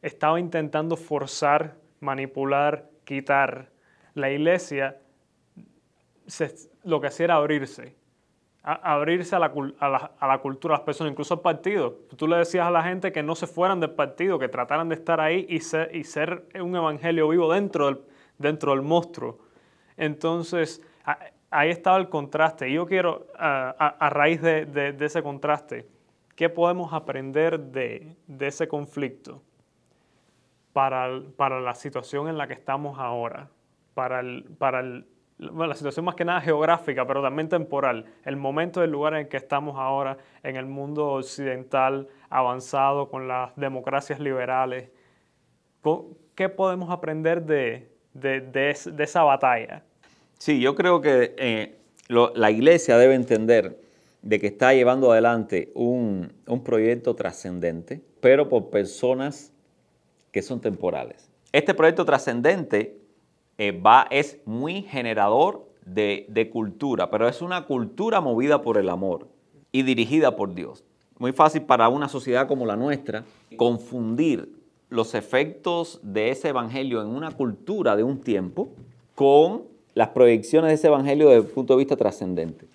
estaba 0.03 0.41
intentando 0.41 0.97
forzar, 0.97 1.77
manipular, 2.01 2.89
quitar, 3.05 3.71
la 4.15 4.31
iglesia 4.31 4.99
lo 6.85 7.01
que 7.01 7.07
hacía 7.07 7.25
era 7.25 7.37
abrirse, 7.37 7.97
abrirse 8.63 9.35
a 9.35 9.39
la, 9.39 9.51
cultura, 9.51 10.75
a 10.75 10.79
las 10.79 10.81
personas, 10.85 11.13
incluso 11.13 11.35
al 11.35 11.41
partido. 11.41 12.01
Tú 12.17 12.29
le 12.29 12.37
decías 12.37 12.67
a 12.67 12.71
la 12.71 12.83
gente 12.83 13.13
que 13.13 13.23
no 13.23 13.35
se 13.35 13.47
fueran 13.47 13.81
del 13.81 13.93
partido, 13.93 14.39
que 14.39 14.49
trataran 14.49 14.89
de 14.89 14.95
estar 14.95 15.21
ahí 15.21 15.47
y 15.49 15.61
ser, 15.61 16.45
un 16.61 16.77
evangelio 16.77 17.29
vivo 17.29 17.53
dentro 17.53 17.87
del, 17.87 18.01
dentro 18.37 18.73
del 18.73 18.83
monstruo. 18.83 19.39
Entonces, 19.97 20.83
ahí 21.51 21.71
estaba 21.71 21.97
el 21.97 22.09
contraste. 22.09 22.69
Y 22.69 22.75
yo 22.75 22.87
quiero, 22.87 23.27
a, 23.37 24.11
raíz 24.11 24.43
de, 24.43 24.97
ese 25.01 25.23
contraste, 25.23 25.87
¿qué 26.35 26.49
podemos 26.49 26.93
aprender 26.93 27.59
de, 27.59 28.17
ese 28.41 28.69
conflicto 28.69 29.43
para, 30.73 31.23
para 31.37 31.61
la 31.61 31.75
situación 31.75 32.29
en 32.29 32.39
la 32.39 32.47
que 32.47 32.55
estamos 32.55 32.99
ahora? 32.99 33.49
Para, 33.95 34.21
el, 34.21 34.45
para 34.59 34.81
el, 34.81 35.07
la 35.39 35.75
situación 35.75 36.05
más 36.05 36.15
que 36.15 36.25
nada 36.25 36.41
geográfica, 36.41 37.07
pero 37.07 37.23
también 37.23 37.49
temporal, 37.49 38.05
el 38.25 38.37
momento 38.37 38.81
del 38.81 38.91
lugar 38.91 39.15
en 39.15 39.21
el 39.21 39.29
que 39.29 39.37
estamos 39.37 39.77
ahora 39.79 40.19
en 40.43 40.57
el 40.57 40.67
mundo 40.67 41.09
occidental 41.13 42.09
avanzado 42.29 43.09
con 43.09 43.29
las 43.29 43.55
democracias 43.57 44.21
liberales. 44.21 44.91
¿Qué 46.35 46.49
podemos 46.49 46.91
aprender 46.91 47.43
de, 47.43 47.89
de, 48.13 48.71
esa 48.99 49.23
batalla? 49.23 49.83
Sí, 50.39 50.61
yo 50.61 50.75
creo 50.75 51.01
que 51.01 51.35
eh, 51.39 51.79
la 52.09 52.51
iglesia 52.51 52.99
debe 52.99 53.15
entender 53.15 53.81
de 54.23 54.39
que 54.41 54.49
está 54.49 54.75
llevando 54.75 55.13
adelante 55.13 55.71
un, 55.75 56.33
un 56.47 56.65
proyecto 56.65 57.15
trascendente, 57.15 58.03
pero 58.21 58.49
por 58.49 58.71
personas 58.71 59.53
que 60.33 60.43
son 60.43 60.61
temporales. 60.61 61.31
Este 61.53 61.75
proyecto 61.75 62.05
trascendente 62.05 62.99
eh, 63.57 63.73
va, 63.73 64.07
es 64.11 64.39
muy 64.45 64.83
generador 64.83 65.69
de, 65.85 66.27
de 66.29 66.51
cultura, 66.51 67.11
pero 67.11 67.29
es 67.29 67.41
una 67.43 67.67
cultura 67.67 68.21
movida 68.21 68.63
por 68.63 68.79
el 68.79 68.89
amor 68.89 69.29
y 69.73 69.83
dirigida 69.83 70.37
por 70.37 70.55
Dios. 70.55 70.85
Muy 71.19 71.33
fácil 71.33 71.63
para 71.63 71.89
una 71.89 72.09
sociedad 72.09 72.47
como 72.47 72.67
la 72.67 72.77
nuestra 72.77 73.25
confundir 73.57 74.53
los 74.89 75.15
efectos 75.15 76.01
de 76.03 76.31
ese 76.31 76.49
evangelio 76.49 77.03
en 77.03 77.09
una 77.09 77.33
cultura 77.33 77.97
de 77.97 78.03
un 78.03 78.21
tiempo 78.21 78.71
con 79.15 79.65
las 79.95 80.09
proyecciones 80.09 80.69
de 80.69 80.75
ese 80.75 80.87
evangelio 80.87 81.29
desde 81.29 81.47
el 81.47 81.53
punto 81.53 81.75
de 81.75 81.79
vista 81.79 81.97
trascendente. 81.97 82.67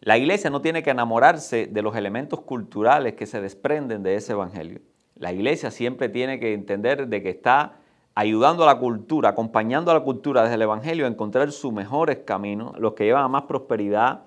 La 0.00 0.18
iglesia 0.18 0.50
no 0.50 0.60
tiene 0.60 0.82
que 0.82 0.90
enamorarse 0.90 1.66
de 1.66 1.82
los 1.82 1.96
elementos 1.96 2.40
culturales 2.42 3.14
que 3.14 3.26
se 3.26 3.40
desprenden 3.40 4.02
de 4.02 4.14
ese 4.14 4.32
evangelio. 4.32 4.80
La 5.18 5.32
iglesia 5.32 5.70
siempre 5.70 6.08
tiene 6.08 6.38
que 6.38 6.52
entender 6.52 7.08
de 7.08 7.22
que 7.22 7.30
está 7.30 7.78
ayudando 8.14 8.64
a 8.64 8.66
la 8.66 8.78
cultura, 8.78 9.30
acompañando 9.30 9.90
a 9.90 9.94
la 9.94 10.00
cultura 10.00 10.42
desde 10.42 10.56
el 10.56 10.62
Evangelio 10.62 11.06
a 11.06 11.08
encontrar 11.08 11.52
sus 11.52 11.72
mejores 11.72 12.18
caminos, 12.24 12.78
los 12.78 12.92
que 12.92 13.04
llevan 13.04 13.24
a 13.24 13.28
más 13.28 13.42
prosperidad 13.44 14.22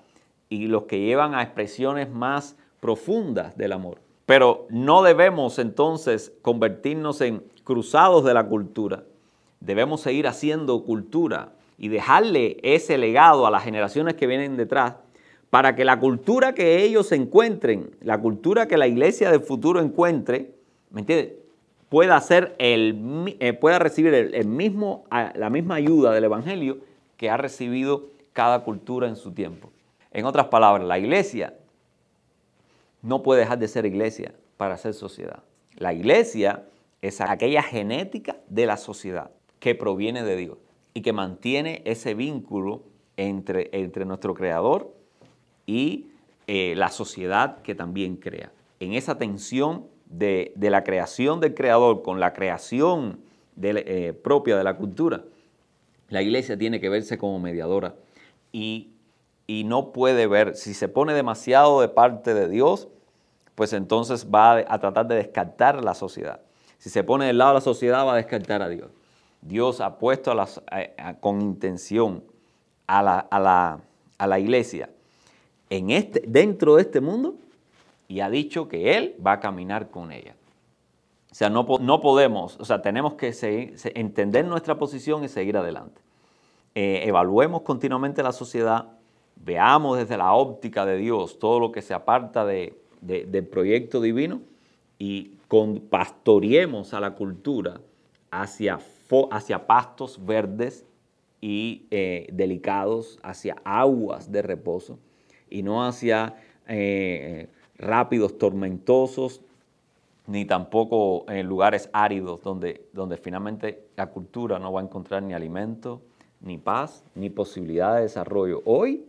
y 0.48 0.66
los 0.66 0.84
que 0.84 1.00
llevan 1.00 1.34
a 1.34 1.42
expresiones 1.42 2.10
más 2.10 2.56
profundas 2.80 3.56
del 3.56 3.72
amor. 3.72 3.98
Pero 4.26 4.66
no 4.70 5.02
debemos 5.02 5.58
entonces 5.58 6.32
convertirnos 6.42 7.20
en 7.20 7.42
cruzados 7.62 8.24
de 8.24 8.34
la 8.34 8.46
cultura. 8.46 9.04
Debemos 9.60 10.00
seguir 10.00 10.26
haciendo 10.26 10.84
cultura 10.84 11.52
y 11.78 11.88
dejarle 11.88 12.58
ese 12.62 12.98
legado 12.98 13.46
a 13.46 13.50
las 13.50 13.62
generaciones 13.62 14.14
que 14.14 14.26
vienen 14.26 14.56
detrás 14.56 14.94
para 15.50 15.74
que 15.74 15.84
la 15.84 15.98
cultura 15.98 16.54
que 16.54 16.82
ellos 16.82 17.12
encuentren, 17.12 17.90
la 18.00 18.20
cultura 18.20 18.66
que 18.66 18.76
la 18.76 18.86
iglesia 18.86 19.30
del 19.30 19.40
futuro 19.40 19.80
encuentre, 19.80 20.59
¿me 20.90 21.00
entiendes? 21.00 21.34
pueda, 21.90 22.22
eh, 22.30 23.78
recibir 23.78 24.14
el, 24.14 24.46
mismo, 24.46 25.04
la 25.10 25.50
misma 25.50 25.74
ayuda 25.74 26.12
del 26.12 26.24
Evangelio 26.24 26.78
que 27.16 27.28
ha 27.28 27.36
recibido 27.36 28.06
cada 28.32 28.64
cultura 28.64 29.08
en 29.08 29.16
su 29.16 29.32
tiempo. 29.32 29.70
En 30.12 30.24
otras 30.24 30.46
palabras, 30.46 30.86
la 30.86 30.98
iglesia 30.98 31.54
no 33.02 33.22
puede 33.22 33.40
dejar 33.40 33.58
de 33.58 33.68
ser 33.68 33.84
iglesia 33.84 34.34
para 34.56 34.78
ser 34.78 34.94
sociedad. 34.94 35.42
La 35.76 35.92
iglesia 35.92 36.64
es 37.02 37.20
aquella 37.20 37.62
genética 37.62 38.36
de 38.48 38.66
la 38.66 38.76
sociedad 38.76 39.30
que 39.58 39.74
proviene 39.74 40.22
de 40.22 40.36
Dios 40.36 40.58
y 40.94 41.02
que 41.02 41.12
mantiene 41.12 41.82
ese 41.84 42.14
vínculo 42.14 42.84
entre, 43.16 43.68
entre 43.72 44.04
nuestro 44.04 44.34
creador 44.34 44.94
y 45.66 46.06
eh, 46.46 46.74
la 46.76 46.88
sociedad 46.90 47.62
que 47.62 47.74
también 47.74 48.16
crea. 48.16 48.52
En 48.78 48.92
esa 48.92 49.18
tensión 49.18 49.86
de, 50.10 50.52
la 50.56 50.84
creación 50.84 51.40
del 51.40 51.54
creador 51.54 52.02
con 52.02 52.20
la 52.20 52.34
creación 52.34 53.20
eh, 53.62 54.12
propia 54.22 54.56
de 54.58 54.64
la 54.64 54.76
cultura, 54.76 55.24
la 56.08 56.20
iglesia 56.22 56.58
tiene 56.58 56.80
que 56.80 56.88
verse 56.88 57.16
como 57.16 57.38
mediadora 57.38 57.94
y, 58.52 58.92
no 59.64 59.92
puede 59.92 60.28
ver, 60.28 60.54
si 60.54 60.74
se 60.74 60.88
pone 60.88 61.12
demasiado 61.12 61.80
de 61.80 61.88
parte 61.88 62.34
de 62.34 62.48
Dios, 62.48 62.88
pues 63.56 63.72
entonces 63.72 64.28
va 64.32 64.58
a, 64.58 64.78
tratar 64.78 65.08
de 65.08 65.16
descartar 65.16 65.82
la 65.82 65.94
sociedad. 65.94 66.40
Si 66.78 66.88
se 66.88 67.02
pone 67.02 67.26
del 67.26 67.38
lado 67.38 67.50
de 67.50 67.54
la 67.54 67.60
sociedad, 67.60 68.06
va 68.06 68.12
a 68.12 68.16
descartar 68.16 68.62
a 68.62 68.68
Dios. 68.68 68.90
Dios 69.42 69.80
ha 69.80 69.98
puesto 69.98 70.32
con 71.18 71.40
intención 71.40 72.22
a 72.86 73.02
la, 73.02 73.80
a 74.18 74.26
la 74.26 74.38
iglesia 74.38 74.88
en 75.70 75.90
este, 75.90 76.22
dentro 76.26 76.76
de 76.76 76.82
este 76.82 77.00
mundo 77.00 77.36
y 78.10 78.20
ha 78.20 78.28
dicho 78.28 78.66
que 78.66 78.96
Él 78.98 79.14
va 79.24 79.34
a 79.34 79.40
caminar 79.40 79.88
con 79.88 80.10
ella. 80.10 80.34
O 81.30 81.34
sea, 81.34 81.48
no, 81.48 81.64
no 81.80 82.00
podemos, 82.00 82.58
o 82.58 82.64
sea, 82.64 82.82
tenemos 82.82 83.14
que 83.14 83.72
entender 83.94 84.44
nuestra 84.44 84.76
posición 84.78 85.22
y 85.22 85.28
seguir 85.28 85.56
adelante. 85.56 86.00
Eh, 86.74 87.02
evaluemos 87.04 87.62
continuamente 87.62 88.24
la 88.24 88.32
sociedad, 88.32 88.88
veamos 89.36 89.96
desde 89.96 90.16
la 90.16 90.32
óptica 90.32 90.84
de 90.86 90.96
Dios 90.96 91.38
todo 91.38 91.60
lo 91.60 91.70
que 91.70 91.82
se 91.82 91.94
aparta 91.94 92.44
de, 92.44 92.76
del 93.00 93.46
proyecto 93.46 94.00
divino 94.00 94.40
y 94.98 95.36
pastoreemos 95.88 96.92
a 96.94 96.98
la 96.98 97.14
cultura 97.14 97.80
hacia, 98.32 98.80
hacia 99.30 99.66
pastos 99.68 100.26
verdes 100.26 100.84
y 101.40 101.86
eh, 101.92 102.26
delicados, 102.32 103.20
hacia 103.22 103.54
aguas 103.64 104.32
de 104.32 104.42
reposo 104.42 104.98
y 105.48 105.62
no 105.62 105.86
hacia... 105.86 106.34
Eh, 106.66 107.46
rápidos, 107.80 108.38
tormentosos, 108.38 109.40
ni 110.26 110.44
tampoco 110.44 111.24
en 111.28 111.46
lugares 111.46 111.90
áridos 111.92 112.42
donde, 112.42 112.86
donde 112.92 113.16
finalmente 113.16 113.88
la 113.96 114.06
cultura 114.06 114.58
no 114.58 114.72
va 114.72 114.80
a 114.80 114.84
encontrar 114.84 115.22
ni 115.22 115.34
alimento, 115.34 116.00
ni 116.40 116.58
paz, 116.58 117.02
ni 117.14 117.30
posibilidad 117.30 117.96
de 117.96 118.02
desarrollo 118.02 118.62
hoy 118.64 119.04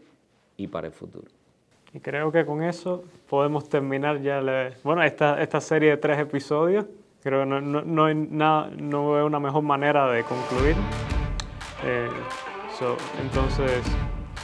y 0.58 0.68
para 0.68 0.88
el 0.88 0.94
futuro. 0.94 1.28
Y 1.94 2.00
creo 2.00 2.32
que 2.32 2.46
con 2.46 2.64
eso 2.64 3.04
podemos 3.30 3.68
terminar 3.68 4.22
ya 4.22 4.42
bueno, 4.84 5.04
esta, 5.04 5.42
esta 5.42 5.60
serie 5.60 5.92
de 5.92 5.98
tres 5.98 6.20
episodios. 6.20 6.86
Creo 7.22 7.42
que 7.42 7.46
no, 7.46 7.62
no, 7.62 7.82
no, 7.82 8.06
hay 8.06 8.16
nada, 8.16 8.72
no 8.76 9.12
veo 9.12 9.26
una 9.28 9.40
mejor 9.40 9.62
manera 9.62 10.10
de 10.12 10.24
concluir. 10.24 10.76
Eh, 11.84 12.10
entonces, 13.22 13.84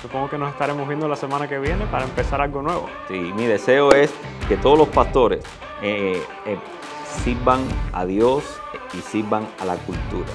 Supongo 0.01 0.29
que 0.29 0.37
nos 0.37 0.51
estaremos 0.51 0.87
viendo 0.87 1.07
la 1.07 1.15
semana 1.15 1.47
que 1.47 1.57
viene 1.57 1.85
para 1.87 2.05
empezar 2.05 2.41
algo 2.41 2.61
nuevo. 2.61 2.87
Sí, 3.07 3.33
mi 3.35 3.45
deseo 3.45 3.91
es 3.91 4.13
que 4.47 4.55
todos 4.57 4.77
los 4.77 4.87
pastores 4.89 5.43
eh, 5.81 6.21
eh, 6.45 6.57
sirvan 7.23 7.61
a 7.93 8.05
Dios 8.05 8.43
y 8.93 9.01
sirvan 9.01 9.47
a 9.59 9.65
la 9.65 9.75
cultura. 9.75 10.27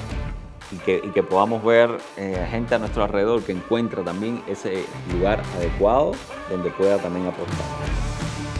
Y 0.72 0.76
que, 0.76 1.22
podamos 1.22 1.62
ver 1.62 1.98
eh, 2.16 2.46
gente 2.50 2.74
a 2.74 2.78
nuestro 2.78 3.04
alrededor 3.04 3.42
que 3.42 3.52
encuentra 3.52 4.02
también 4.02 4.42
ese 4.48 4.86
lugar 5.12 5.42
adecuado 5.56 6.12
donde 6.50 6.70
pueda 6.70 6.98
también 6.98 7.26
aportar. 7.26 7.66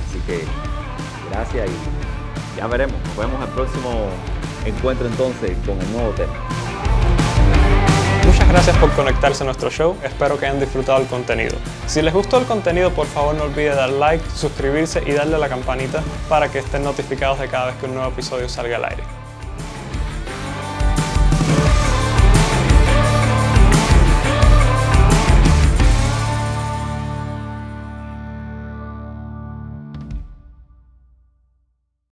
Así 0.08 0.20
que 0.26 0.44
gracias 1.30 1.70
y 1.70 2.58
ya 2.58 2.66
veremos. 2.66 2.96
Nos 3.02 3.16
vemos 3.16 3.42
el 3.42 3.54
próximo 3.54 4.08
encuentro 4.66 5.06
entonces 5.06 5.56
con 5.66 5.80
el 5.80 5.92
nuevo 5.92 6.10
tema. 6.10 6.61
Gracias 8.52 8.76
por 8.76 8.92
conectarse 8.92 9.44
a 9.44 9.46
nuestro 9.46 9.70
show, 9.70 9.96
espero 10.04 10.38
que 10.38 10.44
hayan 10.44 10.60
disfrutado 10.60 11.00
el 11.00 11.06
contenido. 11.06 11.56
Si 11.86 12.02
les 12.02 12.12
gustó 12.12 12.36
el 12.36 12.44
contenido, 12.44 12.90
por 12.90 13.06
favor 13.06 13.34
no 13.34 13.44
olviden 13.44 13.76
dar 13.76 13.88
like, 13.88 14.22
suscribirse 14.36 15.02
y 15.06 15.12
darle 15.12 15.36
a 15.36 15.38
la 15.38 15.48
campanita 15.48 16.02
para 16.28 16.50
que 16.50 16.58
estén 16.58 16.84
notificados 16.84 17.40
de 17.40 17.48
cada 17.48 17.68
vez 17.68 17.76
que 17.76 17.86
un 17.86 17.94
nuevo 17.94 18.10
episodio 18.10 18.50
salga 18.50 18.76
al 18.76 18.84
aire. 18.84 19.21